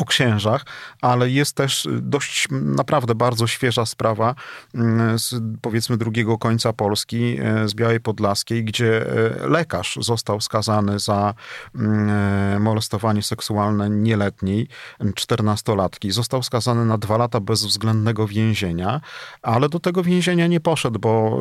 o 0.00 0.04
księżach, 0.04 0.64
ale 1.00 1.30
jest 1.30 1.56
też 1.56 1.88
dość 1.90 2.48
naprawdę 2.50 3.14
bardzo 3.14 3.46
świeża 3.46 3.86
sprawa 3.86 4.34
mm, 4.74 5.18
z 5.18 5.34
powiedzmy 5.62 5.96
drugiego 5.96 6.38
końca 6.38 6.72
Polski, 6.72 7.38
e, 7.40 7.68
z 7.68 7.74
Białej 7.74 8.00
Podlaskiej, 8.00 8.64
gdzie 8.64 9.06
e, 9.06 9.46
lekarz 9.48 9.98
został 10.00 10.40
skazany 10.40 10.98
za 10.98 11.34
mm, 11.74 12.10
e, 12.10 12.58
molestowanie 12.58 13.22
seksualne 13.22 13.90
nieletniej, 13.90 14.68
czternastolatki. 15.14 16.10
Został 16.10 16.42
skazany 16.42 16.84
na 16.84 16.98
dwa 16.98 17.16
lata 17.16 17.40
bezwzględnego 17.40 18.26
więzienia, 18.26 19.00
ale 19.42 19.68
do 19.68 19.80
tego 19.80 20.02
więzienia 20.02 20.46
nie 20.46 20.60
poszedł, 20.60 20.98
bo 20.98 21.40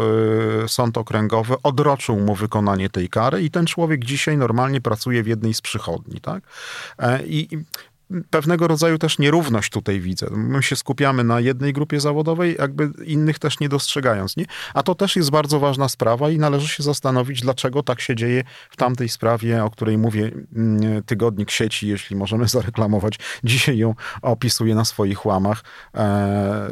sąd 0.67 0.97
okręgowy 0.97 1.55
odroczył 1.63 2.19
mu 2.19 2.35
wykonanie 2.35 2.89
tej 2.89 3.09
kary 3.09 3.41
i 3.41 3.51
ten 3.51 3.65
człowiek 3.65 4.05
dzisiaj 4.05 4.37
normalnie 4.37 4.81
pracuje 4.81 5.23
w 5.23 5.27
jednej 5.27 5.53
z 5.53 5.61
przychodni. 5.61 6.21
Tak? 6.21 6.43
I 7.25 7.47
pewnego 8.29 8.67
rodzaju 8.67 8.97
też 8.97 9.19
nierówność 9.19 9.69
tutaj 9.69 9.99
widzę. 9.99 10.27
My 10.31 10.63
się 10.63 10.75
skupiamy 10.75 11.23
na 11.23 11.39
jednej 11.39 11.73
grupie 11.73 11.99
zawodowej, 11.99 12.55
jakby 12.59 12.89
innych 13.05 13.39
też 13.39 13.59
nie 13.59 13.69
dostrzegając. 13.69 14.37
Nie? 14.37 14.45
A 14.73 14.83
to 14.83 14.95
też 14.95 15.15
jest 15.15 15.31
bardzo 15.31 15.59
ważna 15.59 15.89
sprawa 15.89 16.29
i 16.29 16.37
należy 16.37 16.67
się 16.67 16.83
zastanowić, 16.83 17.41
dlaczego 17.41 17.83
tak 17.83 18.01
się 18.01 18.15
dzieje 18.15 18.43
w 18.69 18.77
tamtej 18.77 19.09
sprawie, 19.09 19.63
o 19.63 19.69
której 19.69 19.97
mówię, 19.97 20.31
mm, 20.55 21.03
tygodnik 21.03 21.51
sieci, 21.51 21.87
jeśli 21.87 22.15
możemy 22.15 22.47
zareklamować. 22.57 23.19
Dzisiaj 23.43 23.77
ją 23.77 23.95
opisuje 24.21 24.75
na 24.75 24.85
swoich 24.85 25.25
łamach, 25.25 25.63
e, 25.95 26.69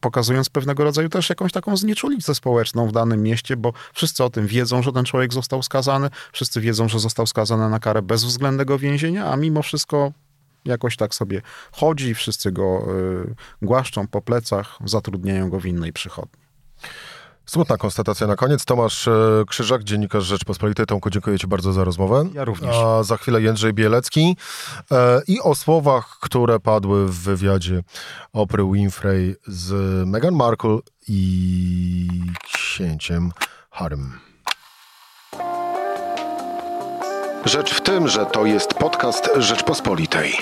pokazując 0.00 0.48
pewnego 0.48 0.84
rodzaju 0.84 1.08
też 1.08 1.28
jakąś 1.28 1.52
taką 1.52 1.76
znieczulicę 1.76 2.34
społeczną 2.34 2.88
w 2.88 2.92
danym 2.92 3.22
mieście, 3.22 3.56
bo 3.56 3.72
wszyscy 3.94 4.24
o 4.24 4.30
tym 4.30 4.46
wiedzą, 4.46 4.82
że 4.82 4.92
ten 4.92 5.04
człowiek 5.04 5.32
został 5.32 5.62
skazany, 5.62 6.08
wszyscy 6.32 6.60
wiedzą, 6.60 6.88
że 6.88 6.98
został 6.98 7.26
skazany 7.26 7.68
na 7.70 7.78
karę 7.78 8.02
bezwzględnego 8.02 8.78
więzienia, 8.78 9.32
a 9.32 9.36
mimo 9.36 9.62
wszystko 9.62 10.12
jakoś 10.64 10.96
tak 10.96 11.14
sobie 11.14 11.42
chodzi, 11.72 12.14
wszyscy 12.14 12.52
go 12.52 12.86
y, 13.22 13.34
głaszczą 13.62 14.08
po 14.08 14.22
plecach, 14.22 14.78
zatrudniają 14.84 15.50
go 15.50 15.60
w 15.60 15.66
innej 15.66 15.92
przychodni. 15.92 16.42
Smutna 17.46 17.76
konstatacja 17.76 18.26
na 18.26 18.36
koniec. 18.36 18.64
Tomasz 18.64 19.06
y, 19.06 19.44
Krzyżak, 19.48 19.84
dziennikarz 19.84 20.24
Rzeczpospolitej. 20.24 20.86
Tomku, 20.86 21.10
dziękuję 21.10 21.38
Ci 21.38 21.46
bardzo 21.46 21.72
za 21.72 21.84
rozmowę. 21.84 22.28
Ja 22.34 22.44
również. 22.44 22.76
A 22.76 23.02
za 23.02 23.16
chwilę 23.16 23.42
Jędrzej 23.42 23.72
Bielecki 23.72 24.36
y, 24.80 24.94
i 25.28 25.40
o 25.40 25.54
słowach, 25.54 26.18
które 26.20 26.60
padły 26.60 27.06
w 27.06 27.14
wywiadzie 27.14 27.82
Opry 28.32 28.64
Winfrey 28.72 29.36
z 29.46 29.72
Meghan 30.08 30.34
Markle 30.34 30.78
i 31.08 32.08
księciem 32.44 33.32
Harrym. 33.70 34.31
Rzecz 37.52 37.74
w 37.74 37.80
tym, 37.80 38.08
że 38.08 38.26
to 38.26 38.46
jest 38.46 38.74
podcast 38.74 39.30
Rzeczpospolitej. 39.36 40.32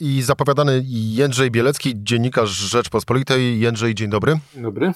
I 0.00 0.22
zapowiadany 0.22 0.82
Jędrzej 0.86 1.50
Bielecki, 1.50 1.92
dziennikarz 1.96 2.50
Rzeczpospolitej. 2.50 3.60
Jędrzej, 3.60 3.94
dzień 3.94 4.10
dobry. 4.10 4.34
Dzień 4.54 4.62
dobry. 4.62 4.92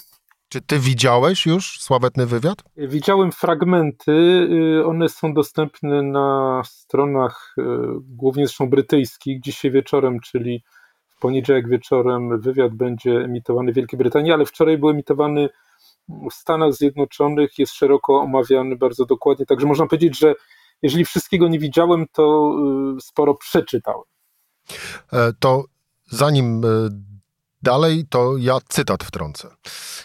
Czy 0.48 0.60
ty 0.60 0.78
widziałeś 0.78 1.46
już 1.46 1.80
sławetny 1.80 2.26
wywiad? 2.26 2.58
Widziałem 2.76 3.32
fragmenty. 3.32 4.12
Y, 4.80 4.86
one 4.86 5.08
są 5.08 5.34
dostępne 5.34 6.02
na 6.02 6.62
stronach 6.64 7.54
y, 7.58 7.62
głównie 8.00 8.46
zresztą 8.46 8.70
brytyjskich. 8.70 9.40
Dzisiaj 9.40 9.70
wieczorem, 9.70 10.20
czyli 10.20 10.62
w 11.08 11.20
poniedziałek 11.20 11.68
wieczorem, 11.68 12.40
wywiad 12.40 12.74
będzie 12.74 13.10
emitowany 13.10 13.72
w 13.72 13.74
Wielkiej 13.74 13.98
Brytanii, 13.98 14.32
ale 14.32 14.46
wczoraj 14.46 14.78
był 14.78 14.90
emitowany 14.90 15.48
w 16.30 16.34
Stanach 16.34 16.72
Zjednoczonych 16.72 17.58
jest 17.58 17.72
szeroko 17.72 18.20
omawiany 18.20 18.76
bardzo 18.76 19.06
dokładnie, 19.06 19.46
także 19.46 19.66
można 19.66 19.86
powiedzieć, 19.86 20.18
że 20.18 20.34
jeżeli 20.82 21.04
wszystkiego 21.04 21.48
nie 21.48 21.58
widziałem, 21.58 22.06
to 22.12 22.54
y, 22.98 23.00
sporo 23.00 23.34
przeczytałem. 23.34 24.04
E, 25.12 25.32
to 25.38 25.64
zanim 26.06 26.64
e, 26.64 26.68
dalej, 27.62 28.04
to 28.10 28.36
ja 28.36 28.58
cytat 28.68 29.04
wtrącę. 29.04 29.48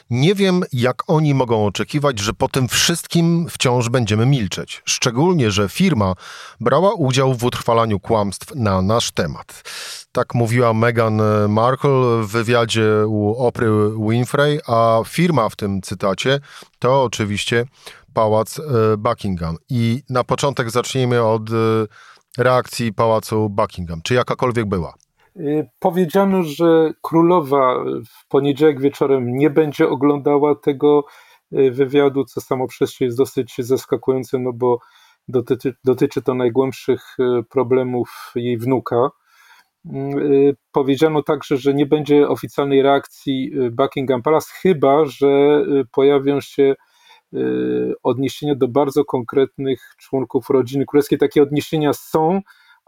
Nie 0.10 0.36
wiem, 0.36 0.64
jak 0.74 1.04
oni 1.08 1.34
mogą 1.34 1.66
oczekiwać, 1.66 2.20
że 2.20 2.34
po 2.34 2.48
tym 2.48 2.68
wszystkim 2.68 3.48
wciąż 3.50 3.90
będziemy 3.90 4.26
milczeć. 4.26 4.82
Szczególnie, 4.86 5.52
że 5.52 5.70
firma 5.70 6.14
brała 6.60 6.94
udział 6.94 7.34
w 7.34 7.44
utrwalaniu 7.44 8.00
kłamstw 8.00 8.56
na 8.56 8.82
nasz 8.82 9.12
temat. 9.12 9.64
Tak 10.12 10.34
mówiła 10.34 10.74
Meghan 10.74 11.22
Markle 11.50 12.24
w 12.24 12.28
wywiadzie 12.28 13.08
u 13.08 13.36
Opry 13.36 13.70
Winfrey, 14.10 14.60
a 14.68 15.02
firma 15.06 15.50
w 15.50 15.56
tym 15.56 15.82
cytacie 15.82 16.40
to 16.80 17.04
oczywiście 17.04 17.66
pałac 18.14 18.60
e, 18.60 18.64
Buckingham. 18.98 19.58
I 19.70 20.04
na 20.10 20.24
początek 20.24 20.72
zacznijmy 20.72 21.24
od 21.24 21.50
e, 21.50 21.54
reakcji 22.38 22.94
pałacu 22.94 23.50
Buckingham. 23.50 24.02
Czy 24.02 24.14
jakakolwiek 24.14 24.66
była? 24.66 24.94
E, 25.40 25.70
powiedziano, 25.80 26.44
że 26.44 26.92
królowa 27.02 27.84
w 28.10 28.28
poniedziałek 28.28 28.82
wieczorem 28.82 29.38
nie 29.38 29.50
będzie 29.50 29.90
oglądała 29.90 30.56
tego 30.56 31.06
wywiadu, 31.52 32.26
co 32.26 32.42
samo 32.42 32.68
przez 32.68 32.92
się 32.92 33.06
jest 33.06 33.18
dosyć 33.18 33.56
zaskakujące, 33.60 34.40
no 34.40 34.54
bo 34.54 34.80
dotyczy, 35.28 35.76
dotyczy 35.84 36.22
to 36.22 36.34
najgłębszych 36.34 37.18
problemów 37.50 38.32
jej 38.36 38.58
wnuka. 38.58 39.10
Y, 39.96 40.56
powiedziano 40.72 41.24
także, 41.24 41.58
że 41.58 41.74
nie 41.74 41.86
będzie 41.86 42.28
oficjalnej 42.28 42.82
reakcji 42.82 43.52
y, 43.60 43.72
Buckingham 43.72 44.22
Palace, 44.22 44.50
chyba 44.62 45.06
że 45.06 45.28
y, 45.28 45.86
pojawią 45.92 46.42
się 46.42 46.76
odniesienia 48.04 48.56
do 48.56 48.68
bardzo 48.68 49.06
konkretnych 49.06 49.82
członków 49.98 50.50
rodziny 50.50 50.86
królewskiej. 50.86 51.18
Takie 51.18 51.44
odniesienia 51.44 51.94
są, 51.94 52.42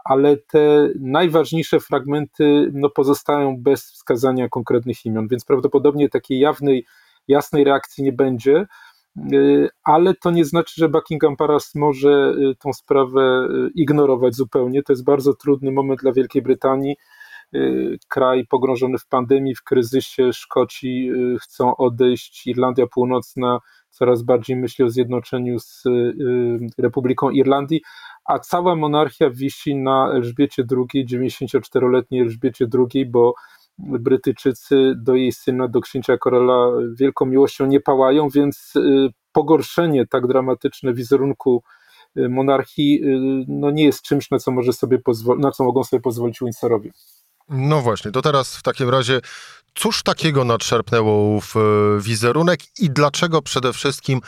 ale 0.04 0.36
te 0.36 0.88
najważniejsze 1.00 1.80
fragmenty 1.80 2.70
no, 2.72 2.90
pozostają 2.90 3.56
bez 3.58 3.92
wskazania 3.92 4.48
konkretnych 4.48 5.06
imion, 5.06 5.28
więc 5.28 5.44
prawdopodobnie 5.44 6.08
takiej 6.08 6.38
jawnej, 6.38 6.86
jasnej 7.28 7.64
reakcji 7.64 8.04
nie 8.04 8.12
będzie. 8.12 8.66
Y, 9.32 9.68
ale 9.84 10.14
to 10.14 10.30
nie 10.30 10.44
znaczy, 10.44 10.74
że 10.76 10.88
Buckingham 10.88 11.36
Palace 11.36 11.78
może 11.78 12.34
y, 12.38 12.54
tą 12.58 12.72
sprawę 12.72 13.48
y, 13.50 13.70
ignorować 13.74 14.34
zupełnie. 14.34 14.82
To 14.82 14.92
jest 14.92 15.04
bardzo 15.04 15.34
trudny 15.34 15.72
moment 15.72 16.00
dla 16.00 16.12
Wielkiej 16.12 16.42
Brytanii. 16.42 16.96
Kraj 18.08 18.46
pogrążony 18.46 18.98
w 18.98 19.06
pandemii, 19.06 19.54
w 19.54 19.62
kryzysie, 19.62 20.32
Szkoci 20.32 21.10
chcą 21.42 21.76
odejść, 21.76 22.46
Irlandia 22.46 22.86
Północna 22.86 23.58
coraz 24.00 24.22
bardziej 24.22 24.56
myśli 24.56 24.84
o 24.84 24.90
zjednoczeniu 24.90 25.58
z 25.58 25.82
Republiką 26.78 27.30
Irlandii, 27.30 27.80
a 28.24 28.38
cała 28.38 28.76
monarchia 28.76 29.30
wisi 29.30 29.76
na 29.76 30.12
Elżbiecie 30.12 30.64
II, 30.70 31.06
94-letniej 31.06 32.20
Elżbiecie 32.20 32.66
II, 32.94 33.06
bo 33.06 33.34
Brytyjczycy 33.78 34.92
do 34.96 35.14
jej 35.14 35.32
syna, 35.32 35.68
do 35.68 35.80
księcia 35.80 36.18
Karola 36.18 36.72
wielką 36.98 37.26
miłością 37.26 37.66
nie 37.66 37.80
pałają, 37.80 38.28
więc 38.28 38.72
y, 38.76 39.08
pogorszenie 39.32 40.06
tak 40.06 40.26
dramatyczne 40.26 40.94
wizerunku 40.94 41.62
y, 42.16 42.28
monarchii 42.28 43.04
y, 43.04 43.44
no 43.48 43.70
nie 43.70 43.84
jest 43.84 44.02
czymś, 44.02 44.30
na 44.30 44.38
co, 44.38 44.50
może 44.50 44.72
sobie 44.72 44.98
na 45.38 45.50
co 45.50 45.64
mogą 45.64 45.84
sobie 45.84 46.00
pozwolić 46.00 46.38
Windsorowie. 46.40 46.90
No 47.50 47.80
właśnie, 47.80 48.10
to 48.10 48.22
teraz 48.22 48.56
w 48.56 48.62
takim 48.62 48.88
razie 48.88 49.20
cóż 49.74 50.02
takiego 50.02 50.44
nadszerpnęło 50.44 51.40
w 51.40 51.54
wizerunek 52.00 52.60
i 52.78 52.90
dlaczego 52.90 53.42
przede 53.42 53.72
wszystkim 53.72 54.20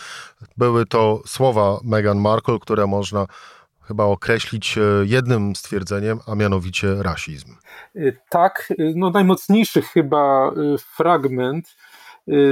były 0.56 0.86
to 0.86 1.22
słowa 1.26 1.78
Meghan 1.84 2.18
Markle, 2.18 2.58
które 2.60 2.86
można 2.86 3.26
chyba 3.82 4.04
określić 4.04 4.78
jednym 5.02 5.56
stwierdzeniem, 5.56 6.18
a 6.26 6.34
mianowicie 6.34 7.02
rasizm. 7.02 7.56
Tak, 8.30 8.72
no 8.94 9.10
najmocniejszy 9.10 9.82
chyba 9.82 10.52
fragment 10.78 11.76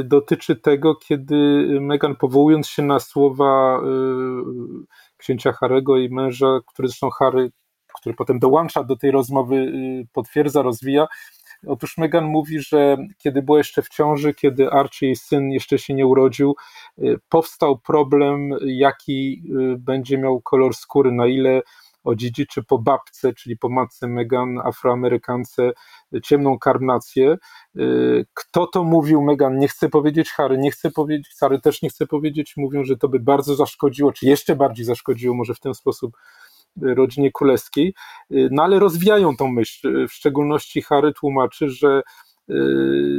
dotyczy 0.05 0.57
tego, 0.57 0.95
kiedy 0.95 1.67
Meghan 1.81 2.17
powołując 2.17 2.69
się 2.69 2.83
na 2.83 3.01
słowa 3.01 3.81
księcia 5.17 5.53
Harego 5.53 5.97
i 5.97 6.11
męża, 6.11 6.59
który 6.67 6.89
zresztą 6.89 7.11
Harry, 7.11 7.51
który 8.01 8.15
potem 8.15 8.39
dołącza 8.39 8.85
do 8.85 8.97
tej 8.97 9.11
rozmowy, 9.11 9.73
potwierdza, 10.13 10.63
rozwija, 10.63 11.07
Otóż 11.67 11.99
Megan 11.99 12.25
mówi, 12.25 12.61
że 12.61 12.97
kiedy 13.19 13.43
była 13.43 13.59
jeszcze 13.59 13.83
w 13.83 13.89
ciąży, 13.89 14.35
kiedy 14.35 14.71
Archie, 14.71 15.07
jej 15.07 15.17
syn, 15.17 15.51
jeszcze 15.51 15.79
się 15.79 15.95
nie 15.95 16.07
urodził, 16.07 16.57
y, 16.99 17.17
powstał 17.29 17.79
problem, 17.79 18.51
jaki 18.65 19.43
y, 19.75 19.79
będzie 19.79 20.19
miał 20.19 20.41
kolor 20.41 20.75
skóry, 20.75 21.13
na 21.13 21.27
ile 21.27 21.63
odziedziczy 22.05 22.63
po 22.63 22.79
babce, 22.79 23.35
czyli 23.35 23.57
po 23.57 23.69
matce 23.69 24.07
Megan, 24.07 24.59
afroamerykance, 24.65 25.73
ciemną 26.23 26.59
karnację. 26.59 27.37
Y, 27.77 28.27
kto 28.35 28.67
to 28.67 28.85
mówił? 28.85 29.23
Megan 29.23 29.59
nie 29.59 29.69
chce 29.69 29.89
powiedzieć, 29.89 30.31
Harry 30.31 30.59
nie 30.59 30.71
chce 30.71 30.91
powiedzieć, 30.91 31.35
Harry 31.41 31.61
też 31.61 31.83
nie 31.83 31.91
chce 31.91 32.07
powiedzieć. 32.07 32.55
Mówią, 32.57 32.85
że 32.85 32.97
to 32.97 33.09
by 33.09 33.21
bardzo 33.21 33.55
zaszkodziło, 33.55 34.13
czy 34.13 34.27
jeszcze 34.27 34.57
bardziej 34.57 34.85
zaszkodziło, 34.85 35.35
może 35.35 35.55
w 35.55 35.61
ten 35.61 35.75
sposób 35.75 36.17
rodzinie 36.83 37.31
królewskiej, 37.33 37.95
y, 38.33 38.49
no 38.53 38.63
ale 38.63 38.79
rozwijają 38.79 39.37
tą 39.37 39.49
myśl. 39.49 40.09
W 40.09 40.13
szczególności 40.13 40.83
Harry 40.83 41.13
tłumaczy, 41.13 41.71
że 41.71 42.03
y, 42.51 42.55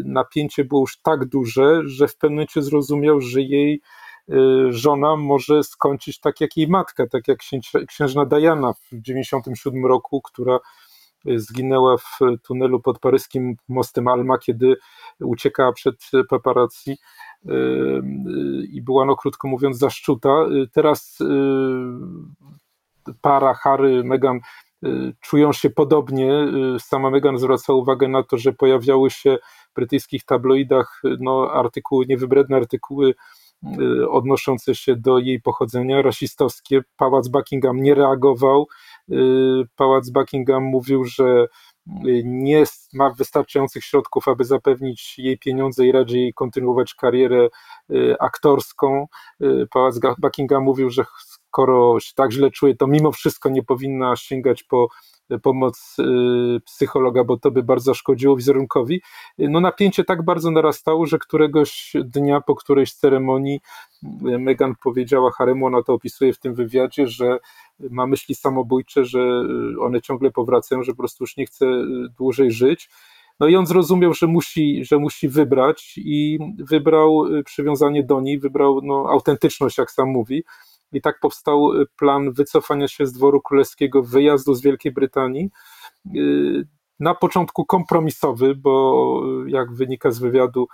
napięcie 0.05 0.65
było 0.65 0.81
już 0.81 0.97
tak 1.01 1.25
duże, 1.25 1.81
że 1.85 2.07
w 2.07 2.17
pewnym 2.17 2.35
momencie 2.35 2.61
zrozumiał, 2.61 3.21
że 3.21 3.41
jej 3.41 3.81
y, 4.29 4.35
żona 4.69 5.15
może 5.15 5.63
skończyć 5.63 6.19
tak 6.19 6.41
jak 6.41 6.57
jej 6.57 6.67
matka, 6.67 7.07
tak 7.07 7.27
jak 7.27 7.39
księżna 7.87 8.25
Diana 8.25 8.73
w 8.73 8.79
1997 8.79 9.85
roku, 9.85 10.21
która 10.21 10.59
zginęła 11.35 11.97
w 11.97 12.19
tunelu 12.47 12.79
pod 12.79 12.99
paryskim 12.99 13.55
mostem 13.69 14.07
Alma, 14.07 14.37
kiedy 14.37 14.75
uciekała 15.19 15.73
przed 15.73 15.95
paparazzi 16.29 16.97
i 18.71 18.81
była, 18.81 19.05
no 19.05 19.15
krótko 19.15 19.47
mówiąc, 19.47 19.77
zaszczuta. 19.77 20.45
Teraz 20.73 21.19
para 23.21 23.53
Harry, 23.53 24.03
Meghan 24.03 24.39
y, 24.85 25.13
czują 25.21 25.53
się 25.53 25.69
podobnie. 25.69 26.33
Y, 26.75 26.79
sama 26.79 27.09
Meghan 27.09 27.37
zwraca 27.37 27.73
uwagę 27.73 28.07
na 28.07 28.23
to, 28.23 28.37
że 28.37 28.53
pojawiały 28.53 29.09
się 29.09 29.37
w 29.71 29.73
brytyjskich 29.75 30.25
tabloidach 30.25 31.01
no, 31.19 31.51
artykuły, 31.53 32.05
niewybredne 32.09 32.57
artykuły 32.57 33.13
y, 33.79 34.09
odnoszące 34.09 34.75
się 34.75 34.95
do 34.95 35.19
jej 35.19 35.41
pochodzenia, 35.41 36.01
rasistowskie. 36.01 36.81
Pałac 36.97 37.27
Buckingham 37.27 37.81
nie 37.83 37.95
reagował. 37.95 38.67
Pałac 39.75 40.09
Buckingham 40.09 40.63
mówił, 40.63 41.05
że 41.05 41.47
nie 42.23 42.63
ma 42.93 43.09
wystarczających 43.09 43.83
środków, 43.83 44.27
aby 44.27 44.45
zapewnić 44.45 45.19
jej 45.19 45.37
pieniądze 45.37 45.85
i 45.85 45.91
raczej 45.91 46.33
kontynuować 46.33 46.93
karierę 46.93 47.49
aktorską. 48.19 49.07
Pałac 49.73 49.99
Buckingham 50.17 50.63
mówił, 50.63 50.89
że 50.89 51.03
skoro 51.51 51.99
się 51.99 52.11
tak 52.15 52.31
źle 52.31 52.51
czuje, 52.51 52.75
to 52.75 52.87
mimo 52.87 53.11
wszystko 53.11 53.49
nie 53.49 53.63
powinna 53.63 54.15
sięgać 54.15 54.63
po 54.63 54.87
pomoc 55.39 55.95
y, 55.99 56.59
psychologa, 56.65 57.23
bo 57.23 57.37
to 57.37 57.51
by 57.51 57.63
bardzo 57.63 57.93
szkodziło 57.93 58.35
wizerunkowi. 58.35 59.01
No 59.37 59.59
napięcie 59.59 60.03
tak 60.03 60.25
bardzo 60.25 60.51
narastało, 60.51 61.05
że 61.05 61.19
któregoś 61.19 61.93
dnia 62.03 62.41
po 62.41 62.55
którejś 62.55 62.93
ceremonii 62.93 63.59
Megan 64.21 64.73
powiedziała 64.83 65.31
Haremu, 65.31 65.65
ona 65.65 65.83
to 65.83 65.93
opisuje 65.93 66.33
w 66.33 66.39
tym 66.39 66.53
wywiadzie, 66.53 67.07
że 67.07 67.39
ma 67.79 68.07
myśli 68.07 68.35
samobójcze, 68.35 69.05
że 69.05 69.43
one 69.81 70.01
ciągle 70.01 70.31
powracają, 70.31 70.83
że 70.83 70.91
po 70.91 70.97
prostu 70.97 71.23
już 71.23 71.37
nie 71.37 71.45
chce 71.45 71.65
dłużej 72.17 72.51
żyć. 72.51 72.89
No 73.39 73.47
i 73.47 73.55
on 73.55 73.65
zrozumiał, 73.65 74.13
że 74.13 74.27
musi, 74.27 74.85
że 74.85 74.97
musi 74.97 75.29
wybrać 75.29 75.93
i 75.97 76.39
wybrał 76.59 77.25
przywiązanie 77.45 78.03
do 78.03 78.21
niej, 78.21 78.39
wybrał 78.39 78.79
no, 78.83 79.05
autentyczność, 79.09 79.77
jak 79.77 79.91
sam 79.91 80.09
mówi 80.09 80.43
i 80.93 81.01
tak 81.01 81.19
powstał 81.19 81.73
y, 81.73 81.85
plan 81.97 82.31
wycofania 82.31 82.87
się 82.87 83.05
z 83.05 83.13
dworu 83.13 83.41
królewskiego, 83.41 84.03
wyjazdu 84.03 84.53
z 84.53 84.61
Wielkiej 84.61 84.91
Brytanii. 84.91 85.49
Y, 86.15 86.67
na 86.99 87.15
początku 87.15 87.65
kompromisowy, 87.65 88.55
bo 88.55 89.23
y, 89.47 89.49
jak 89.49 89.73
wynika 89.73 90.11
z 90.11 90.19
wywiadu, 90.19 90.67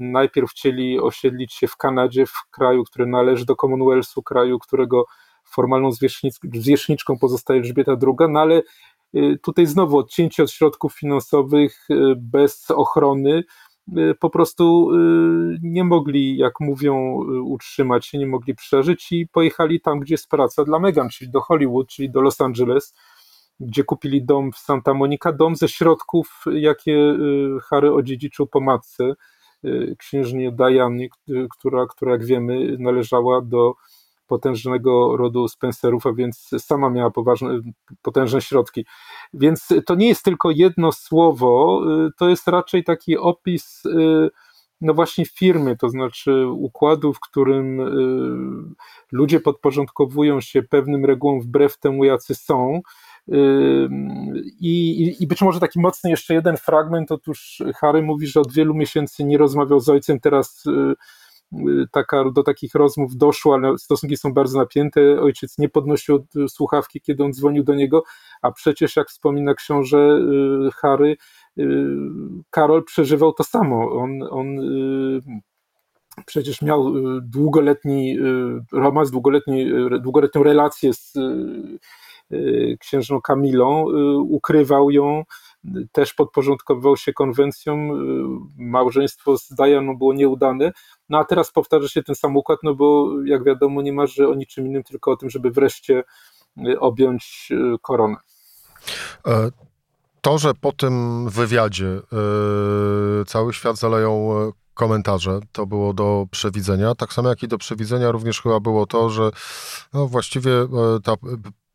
najpierw 0.00 0.50
chcieli 0.50 1.00
osiedlić 1.00 1.54
się 1.54 1.66
w 1.68 1.76
Kanadzie, 1.76 2.26
w 2.26 2.34
kraju, 2.50 2.84
który 2.84 3.06
należy 3.06 3.44
do 3.44 3.56
Commonwealthu, 3.56 4.22
kraju, 4.22 4.58
którego 4.58 5.04
formalną 5.44 5.90
zwierzchniczką 6.42 7.18
pozostaje 7.18 7.60
Elżbieta 7.60 7.92
II, 7.92 8.30
no 8.30 8.40
ale 8.40 8.62
tutaj 9.42 9.66
znowu 9.66 9.98
odcięcie 9.98 10.42
od 10.42 10.50
środków 10.50 10.94
finansowych, 10.94 11.88
bez 12.16 12.70
ochrony, 12.70 13.44
po 14.20 14.30
prostu 14.30 14.90
y, 14.94 15.58
nie 15.62 15.84
mogli, 15.84 16.36
jak 16.36 16.52
mówią, 16.60 17.22
y, 17.22 17.42
utrzymać 17.42 18.06
się, 18.06 18.18
nie 18.18 18.26
mogli 18.26 18.54
przeżyć 18.54 19.12
i 19.12 19.28
pojechali 19.28 19.80
tam, 19.80 20.00
gdzie 20.00 20.14
jest 20.14 20.28
praca 20.28 20.64
dla 20.64 20.78
Megan, 20.78 21.08
czyli 21.08 21.30
do 21.30 21.40
Hollywood, 21.40 21.88
czyli 21.88 22.10
do 22.10 22.20
Los 22.20 22.40
Angeles, 22.40 22.94
gdzie 23.60 23.84
kupili 23.84 24.24
dom 24.24 24.52
w 24.52 24.58
Santa 24.58 24.94
Monica, 24.94 25.32
dom 25.32 25.56
ze 25.56 25.68
środków, 25.68 26.44
jakie 26.52 27.16
Harry 27.62 27.92
odziedziczył 27.92 28.46
po 28.46 28.60
matce, 28.60 29.14
księżnie 29.98 30.52
Diany, 30.52 31.08
która, 31.50 31.86
która, 31.86 32.12
jak 32.12 32.24
wiemy, 32.24 32.76
należała 32.78 33.40
do 33.42 33.74
potężnego 34.30 35.16
rodu 35.16 35.48
Spencerów, 35.48 36.06
a 36.06 36.12
więc 36.12 36.50
sama 36.58 36.90
miała 36.90 37.10
poważne, 37.10 37.60
potężne 38.02 38.40
środki. 38.40 38.86
Więc 39.34 39.68
to 39.86 39.94
nie 39.94 40.08
jest 40.08 40.24
tylko 40.24 40.50
jedno 40.50 40.92
słowo, 40.92 41.82
y, 42.06 42.10
to 42.18 42.28
jest 42.28 42.48
raczej 42.48 42.84
taki 42.84 43.18
opis 43.18 43.84
y, 43.84 44.30
no 44.80 44.94
właśnie 44.94 45.24
firmy, 45.26 45.76
to 45.76 45.88
znaczy 45.88 46.46
układu, 46.46 47.12
w 47.12 47.20
którym 47.20 47.80
y, 47.80 48.74
ludzie 49.12 49.40
podporządkowują 49.40 50.40
się 50.40 50.62
pewnym 50.62 51.04
regułom 51.04 51.40
wbrew 51.40 51.78
temu, 51.78 52.04
jacy 52.04 52.34
są. 52.34 52.80
I, 54.60 55.16
I 55.20 55.26
być 55.26 55.42
może 55.42 55.60
taki 55.60 55.80
mocny 55.80 56.10
jeszcze 56.10 56.34
jeden 56.34 56.56
fragment. 56.56 57.12
Otóż 57.12 57.62
Harry 57.76 58.02
mówi, 58.02 58.26
że 58.26 58.40
od 58.40 58.52
wielu 58.52 58.74
miesięcy 58.74 59.24
nie 59.24 59.38
rozmawiał 59.38 59.80
z 59.80 59.88
ojcem, 59.88 60.20
teraz 60.20 60.64
taka, 61.92 62.24
do 62.30 62.42
takich 62.42 62.74
rozmów 62.74 63.16
doszło, 63.16 63.54
ale 63.54 63.78
stosunki 63.78 64.16
są 64.16 64.32
bardzo 64.32 64.58
napięte. 64.58 65.20
Ojciec 65.20 65.58
nie 65.58 65.68
podnosił 65.68 66.26
słuchawki, 66.48 67.00
kiedy 67.00 67.24
on 67.24 67.32
dzwonił 67.32 67.64
do 67.64 67.74
niego, 67.74 68.02
a 68.42 68.52
przecież, 68.52 68.96
jak 68.96 69.08
wspomina 69.08 69.54
książę 69.54 70.20
y, 70.68 70.70
Harry, 70.70 71.16
y, 71.58 71.64
Karol 72.50 72.84
przeżywał 72.84 73.32
to 73.32 73.44
samo. 73.44 73.92
On, 73.92 74.22
on 74.30 74.58
y, 74.58 75.20
przecież 76.26 76.62
miał 76.62 76.92
długoletni 77.20 78.18
romans, 78.72 79.10
długoletni, 79.10 79.66
długoletnią 80.00 80.42
relację 80.42 80.94
z 80.94 81.12
księżną 82.80 83.20
Kamilą, 83.20 83.84
ukrywał 84.18 84.90
ją, 84.90 85.24
też 85.92 86.14
podporządkowywał 86.14 86.96
się 86.96 87.12
konwencjom, 87.12 87.90
małżeństwo 88.58 89.38
z 89.38 89.48
Dianą 89.48 89.98
było 89.98 90.14
nieudane, 90.14 90.72
no 91.08 91.18
a 91.18 91.24
teraz 91.24 91.52
powtarza 91.52 91.88
się 91.88 92.02
ten 92.02 92.14
sam 92.14 92.36
układ, 92.36 92.58
no 92.62 92.74
bo 92.74 93.08
jak 93.24 93.44
wiadomo 93.44 93.82
nie 93.82 93.92
marzy 93.92 94.28
o 94.28 94.34
niczym 94.34 94.66
innym, 94.66 94.82
tylko 94.82 95.10
o 95.10 95.16
tym, 95.16 95.30
żeby 95.30 95.50
wreszcie 95.50 96.02
y, 96.68 96.80
objąć 96.80 97.48
y, 97.50 97.78
koronę. 97.82 98.16
E, 99.26 99.50
to, 100.20 100.38
że 100.38 100.54
po 100.54 100.72
tym 100.72 101.28
wywiadzie 101.28 101.84
yy, 101.86 103.24
cały 103.26 103.52
świat 103.52 103.76
zaleją 103.76 104.30
komentarze, 104.74 105.40
to 105.52 105.66
było 105.66 105.94
do 105.94 106.26
przewidzenia. 106.30 106.94
Tak 106.94 107.12
samo 107.12 107.28
jak 107.28 107.42
i 107.42 107.48
do 107.48 107.58
przewidzenia 107.58 108.10
również 108.10 108.42
chyba 108.42 108.60
było 108.60 108.86
to, 108.86 109.10
że 109.10 109.30
no 109.92 110.06
właściwie 110.06 110.50
ta 111.04 111.14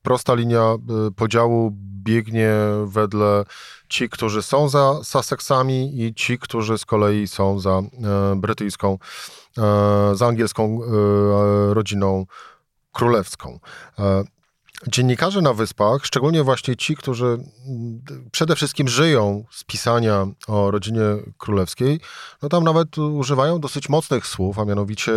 prosta 0.06 0.34
linia 0.34 0.76
podziału 1.16 1.72
biegnie 2.06 2.52
wedle 2.86 3.46
ci, 3.90 4.10
którzy 4.10 4.44
są 4.44 4.70
za 4.70 5.04
Sussexami 5.04 6.02
i 6.04 6.14
ci, 6.14 6.40
którzy 6.40 6.78
z 6.78 6.86
kolei 6.86 7.28
są 7.28 7.60
za 7.60 7.72
e, 7.72 7.84
brytyjską, 8.36 8.98
e, 9.58 10.16
za 10.16 10.28
angielską 10.28 10.80
e, 10.84 11.74
rodziną 11.74 12.26
królewską. 12.92 13.60
Dziennikarze 14.88 15.42
na 15.42 15.54
Wyspach, 15.54 16.06
szczególnie 16.06 16.44
właśnie 16.44 16.76
ci, 16.76 16.96
którzy 16.96 17.38
przede 18.32 18.56
wszystkim 18.56 18.88
żyją 18.88 19.46
z 19.52 19.64
pisania 19.64 20.28
o 20.48 20.72
rodzinie 20.72 21.02
królewskiej, 21.38 22.00
no 22.42 22.50
tam 22.50 22.64
nawet 22.64 22.98
używają 22.98 23.60
dosyć 23.60 23.90
mocnych 23.90 24.28
słów, 24.28 24.60
a 24.60 24.66
mianowicie 24.66 25.12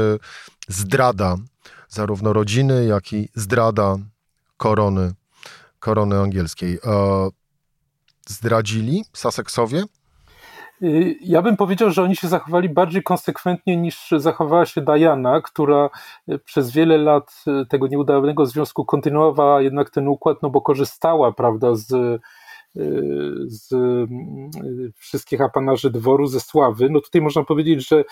zdrada 0.69 1.37
zarówno 1.89 2.33
rodziny, 2.33 2.87
jak 2.87 3.13
i 3.13 3.29
zdrada 3.35 3.97
korony, 4.59 5.13
korony 5.79 6.19
angielskiej 6.19 6.79
zdradzili 8.29 9.05
Sussexowie? 9.13 9.85
Y, 10.83 11.17
ja 11.21 11.43
bym 11.43 11.57
powiedział, 11.57 11.91
że 11.91 12.03
oni 12.03 12.17
się 12.17 12.29
zachowali 12.29 12.69
bardziej 12.69 13.03
konsekwentnie 13.03 13.77
niż 13.77 14.15
zachowała 14.17 14.67
się 14.67 14.81
Diana, 14.81 15.41
która 15.41 15.91
y, 16.29 16.39
przez 16.39 16.71
wiele 16.71 16.99
lat 16.99 17.45
y, 17.63 17.67
tego 17.67 17.87
nieudanego 17.87 18.47
związku 18.47 18.85
kontynuowała 18.85 19.63
jednak 19.63 19.91
ten 19.91 20.09
układ, 20.09 20.43
no 20.43 20.51
bo 20.51 20.61
korzystała, 20.61 21.33
prawda, 21.33 21.75
z, 21.75 22.21
z 23.47 23.75
wszystkich 24.97 25.41
apanarzy 25.41 25.91
dworu, 25.91 26.27
ze 26.27 26.41
sławy. 26.41 26.89
No 26.91 27.01
tutaj 27.01 27.21
można 27.21 27.45
powiedzieć, 27.45 27.89
że 27.89 28.05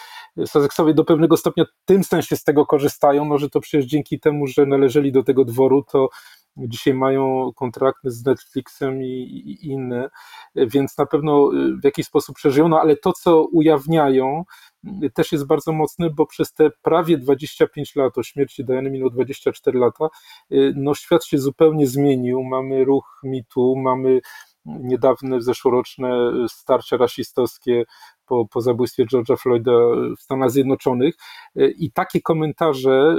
Sussexowie 0.47 0.95
do 0.95 1.05
pewnego 1.05 1.37
stopnia 1.37 1.65
w 1.65 1.85
tym 1.85 2.05
sensie 2.05 2.37
z 2.37 2.45
tego 2.45 2.67
korzystają, 2.67 3.25
no 3.25 3.39
że 3.39 3.51
to 3.51 3.61
przecież 3.61 3.87
dzięki 3.87 4.21
temu, 4.21 4.47
że 4.47 4.67
należeli 4.67 5.13
do 5.13 5.23
tego 5.23 5.45
dworu, 5.45 5.83
to 5.83 6.09
dzisiaj 6.57 6.95
mają 6.95 7.53
kontrakty 7.57 8.11
z 8.11 8.25
Netflixem 8.25 9.03
i, 9.03 9.07
i, 9.07 9.67
inne, 9.69 10.11
więc 10.55 10.99
na 10.99 11.07
pewno 11.07 11.51
y, 11.55 11.77
w 11.81 11.85
jakiś 11.85 12.07
sposób 12.07 12.37
przeżyją, 12.37 12.69
no 12.69 12.81
ale 12.81 12.97
to, 12.97 13.13
co 13.13 13.45
ujawniają, 13.45 14.41
y, 14.41 14.76
też 15.15 15.33
jest 15.33 15.47
bardzo 15.47 15.73
mocne, 15.73 16.11
bo 16.11 16.27
przez 16.27 16.53
te 16.53 16.71
prawie 16.83 17.19
25 17.19 17.97
lat, 17.97 18.19
o 18.19 18.23
śmierci 18.23 18.65
Diany 18.65 18.91
minęło 18.91 19.11
24 19.11 19.79
lata, 19.79 20.09
y, 20.53 20.73
no 20.77 20.95
świat 20.95 21.25
się 21.25 21.39
zupełnie 21.39 21.87
zmienił, 21.87 22.43
mamy 22.43 22.85
ruch 22.85 23.21
mitu, 23.25 23.77
mamy 23.77 24.21
niedawne 24.67 25.41
zeszłoroczne 25.41 26.33
starcia 26.49 26.97
rasistowskie 26.97 27.85
po, 28.27 28.47
po 28.49 28.61
zabójstwie 28.61 29.07
George'a 29.07 29.37
Floyda 29.37 29.73
w 30.19 30.23
Stanach 30.23 30.51
Zjednoczonych 30.51 31.15
i 31.57 31.93
takie 31.93 32.21
komentarze 32.21 33.17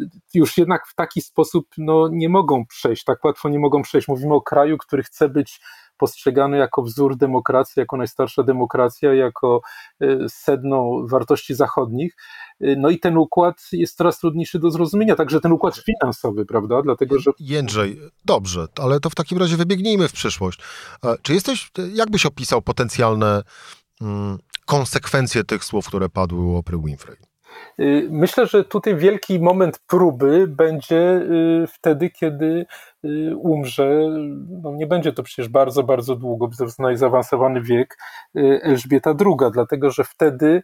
y, 0.00 0.08
już 0.34 0.58
jednak 0.58 0.86
w 0.86 0.94
taki 0.94 1.22
sposób 1.22 1.68
no, 1.78 2.08
nie 2.12 2.28
mogą 2.28 2.66
przejść, 2.66 3.04
tak 3.04 3.24
łatwo 3.24 3.48
nie 3.48 3.58
mogą 3.58 3.82
przejść. 3.82 4.08
Mówimy 4.08 4.34
o 4.34 4.40
kraju, 4.40 4.78
który 4.78 5.02
chce 5.02 5.28
być 5.28 5.60
postrzegany 5.96 6.56
jako 6.56 6.82
wzór 6.82 7.16
demokracji, 7.16 7.80
jako 7.80 7.96
najstarsza 7.96 8.42
demokracja, 8.42 9.14
jako 9.14 9.60
y, 10.02 10.18
sedno 10.28 11.06
wartości 11.06 11.54
zachodnich. 11.54 12.16
No 12.76 12.90
i 12.90 12.98
ten 12.98 13.16
układ 13.16 13.54
jest 13.72 13.96
coraz 13.96 14.18
trudniejszy 14.18 14.58
do 14.58 14.70
zrozumienia, 14.70 15.16
także 15.16 15.40
ten 15.40 15.52
układ 15.52 15.76
finansowy, 15.76 16.46
prawda? 16.46 16.82
Dlatego, 16.82 17.18
że... 17.18 17.30
Jędrzej, 17.38 18.00
dobrze, 18.24 18.66
ale 18.82 19.00
to 19.00 19.10
w 19.10 19.14
takim 19.14 19.38
razie 19.38 19.56
wybiegnijmy 19.56 20.08
w 20.08 20.12
przyszłość. 20.12 20.60
Czy 21.22 21.34
jesteś, 21.34 21.70
jak 21.94 22.10
byś 22.10 22.26
opisał 22.26 22.62
potencjalne 22.62 23.42
konsekwencje 24.66 25.44
tych 25.44 25.64
słów, 25.64 25.86
które 25.86 26.08
padły 26.08 26.44
u 26.44 26.56
Opry 26.56 26.78
Winfrey? 26.78 27.16
Y, 27.80 28.08
myślę, 28.10 28.46
że 28.46 28.64
tutaj 28.64 28.96
wielki 28.96 29.40
moment 29.40 29.80
próby 29.86 30.46
będzie 30.48 31.26
wtedy, 31.68 32.10
kiedy 32.10 32.66
umrze. 33.36 34.08
No 34.62 34.72
nie 34.74 34.86
będzie 34.86 35.12
to 35.12 35.22
przecież 35.22 35.48
bardzo, 35.48 35.82
bardzo 35.82 36.16
długo, 36.16 36.48
jest 36.60 36.78
najzaawansowany 36.78 37.62
wiek 37.62 37.98
Elżbieta 38.62 39.10
II, 39.10 39.50
dlatego 39.52 39.90
że 39.90 40.04
wtedy 40.04 40.62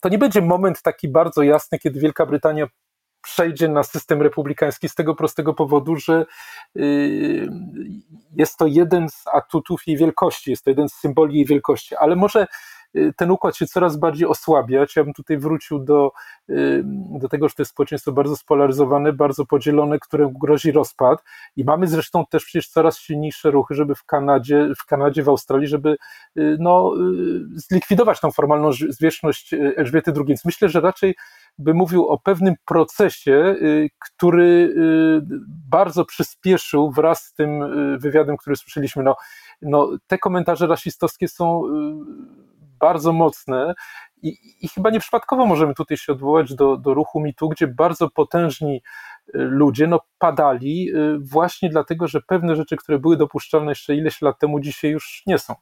to 0.00 0.08
nie 0.08 0.18
będzie 0.18 0.40
moment 0.40 0.82
taki 0.82 1.08
bardzo 1.08 1.42
jasny, 1.42 1.78
kiedy 1.78 2.00
Wielka 2.00 2.26
Brytania 2.26 2.66
przejdzie 3.22 3.68
na 3.68 3.82
system 3.82 4.22
republikański 4.22 4.88
z 4.88 4.94
tego 4.94 5.14
prostego 5.14 5.54
powodu, 5.54 5.96
że 5.96 6.26
jest 8.36 8.56
to 8.56 8.66
jeden 8.66 9.08
z 9.08 9.24
atutów 9.32 9.86
jej 9.86 9.96
wielkości, 9.96 10.50
jest 10.50 10.64
to 10.64 10.70
jeden 10.70 10.88
z 10.88 10.92
symboli 10.92 11.36
jej 11.36 11.46
wielkości, 11.46 11.96
ale 11.96 12.16
może 12.16 12.46
Y, 12.96 13.12
ten 13.16 13.30
układ 13.30 13.56
się 13.56 13.66
coraz 13.66 13.96
bardziej 13.96 14.28
osłabiać. 14.28 14.96
Ja 14.96 15.04
bym 15.04 15.12
tutaj 15.12 15.38
wrócił 15.38 15.78
do, 15.78 16.12
y, 16.50 16.82
do 17.20 17.28
tego, 17.28 17.48
że 17.48 17.54
to 17.54 17.62
jest 17.62 17.72
społeczeństwo 17.72 18.12
bardzo 18.12 18.36
spolaryzowane, 18.36 19.12
bardzo 19.12 19.46
podzielone, 19.46 19.98
któremu 19.98 20.38
grozi 20.38 20.72
rozpad 20.72 21.22
i 21.56 21.64
mamy 21.64 21.86
zresztą 21.86 22.24
też 22.30 22.44
przecież 22.44 22.68
coraz 22.68 22.98
silniejsze 22.98 23.50
ruchy, 23.50 23.74
żeby 23.74 23.94
w 23.94 24.04
Kanadzie, 24.04 24.68
w 24.78 24.86
Kanadzie, 24.86 25.22
w 25.22 25.28
Australii, 25.28 25.68
żeby 25.68 25.96
y, 26.38 26.56
no, 26.60 26.92
zlikwidować 27.54 28.20
tą 28.20 28.30
formalną 28.30 28.70
zwierzchność 28.72 29.54
Elżbiety 29.76 30.12
II. 30.16 30.24
Więc 30.26 30.44
myślę, 30.44 30.68
że 30.68 30.80
raczej 30.80 31.14
by 31.58 31.74
mówił 31.74 32.08
o 32.08 32.18
pewnym 32.18 32.54
procesie, 32.66 33.56
który 33.98 34.74
bardzo 35.70 36.04
przyspieszył 36.04 36.90
wraz 36.90 37.24
z 37.24 37.34
tym 37.34 37.60
wywiadem, 37.98 38.36
który 38.36 38.56
słyszeliśmy. 38.56 39.02
No, 39.02 39.16
no, 39.62 39.90
te 40.06 40.18
komentarze 40.18 40.66
rasistowskie 40.66 41.28
są 41.28 41.62
bardzo 42.82 43.12
mocne 43.12 43.74
i, 44.22 44.36
i 44.60 44.68
chyba 44.68 44.90
nieprzypadkowo 44.90 45.46
możemy 45.46 45.74
tutaj 45.74 45.96
się 45.96 46.12
odwołać 46.12 46.54
do, 46.54 46.76
do 46.76 46.94
ruchu 46.94 47.20
mitu, 47.20 47.48
gdzie 47.48 47.66
bardzo 47.66 48.10
potężni 48.10 48.76
y, 48.76 49.30
ludzie 49.34 49.86
no, 49.86 50.00
padali 50.18 50.90
y, 50.94 51.18
właśnie 51.18 51.68
dlatego, 51.68 52.08
że 52.08 52.20
pewne 52.20 52.56
rzeczy, 52.56 52.76
które 52.76 52.98
były 52.98 53.16
dopuszczalne 53.16 53.70
jeszcze 53.70 53.94
ileś 53.94 54.22
lat 54.22 54.38
temu, 54.38 54.60
dzisiaj 54.60 54.90
już 54.90 55.22
nie 55.26 55.38
są. 55.38 55.54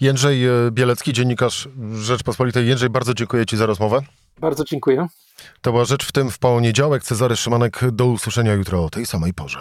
Jędrzej 0.00 0.48
y, 0.66 0.70
Bielecki, 0.70 1.12
dziennikarz 1.12 1.68
Rzeczpospolitej. 1.94 2.68
Jędrzej, 2.68 2.90
bardzo 2.90 3.14
dziękuję 3.14 3.46
Ci 3.46 3.56
za 3.56 3.66
rozmowę. 3.66 4.00
Bardzo 4.40 4.64
dziękuję. 4.64 5.06
To 5.60 5.72
była 5.72 5.84
rzecz 5.84 6.06
w 6.06 6.12
tym 6.12 6.30
w 6.30 6.38
poniedziałek. 6.38 7.02
Cezary 7.02 7.36
Szymanek, 7.36 7.80
do 7.92 8.06
usłyszenia 8.06 8.52
jutro 8.52 8.84
o 8.84 8.90
tej 8.90 9.06
samej 9.06 9.34
porze. 9.34 9.58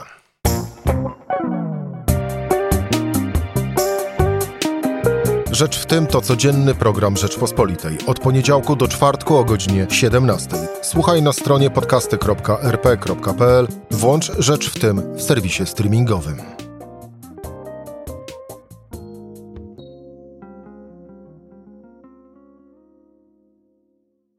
Rzecz 5.51 5.79
w 5.79 5.85
tym 5.85 6.07
to 6.07 6.21
codzienny 6.21 6.75
program 6.75 7.17
Rzeczpospolitej. 7.17 7.97
Od 8.07 8.19
poniedziałku 8.19 8.75
do 8.75 8.87
czwartku 8.87 9.37
o 9.37 9.43
godzinie 9.43 9.87
17. 9.89 10.49
Słuchaj 10.81 11.21
na 11.21 11.33
stronie 11.33 11.69
podcasty.rp.pl. 11.69 13.67
Włącz 13.91 14.31
Rzecz 14.39 14.69
w 14.69 14.79
tym 14.79 15.15
w 15.15 15.21
serwisie 15.21 15.65
streamingowym. 15.65 16.60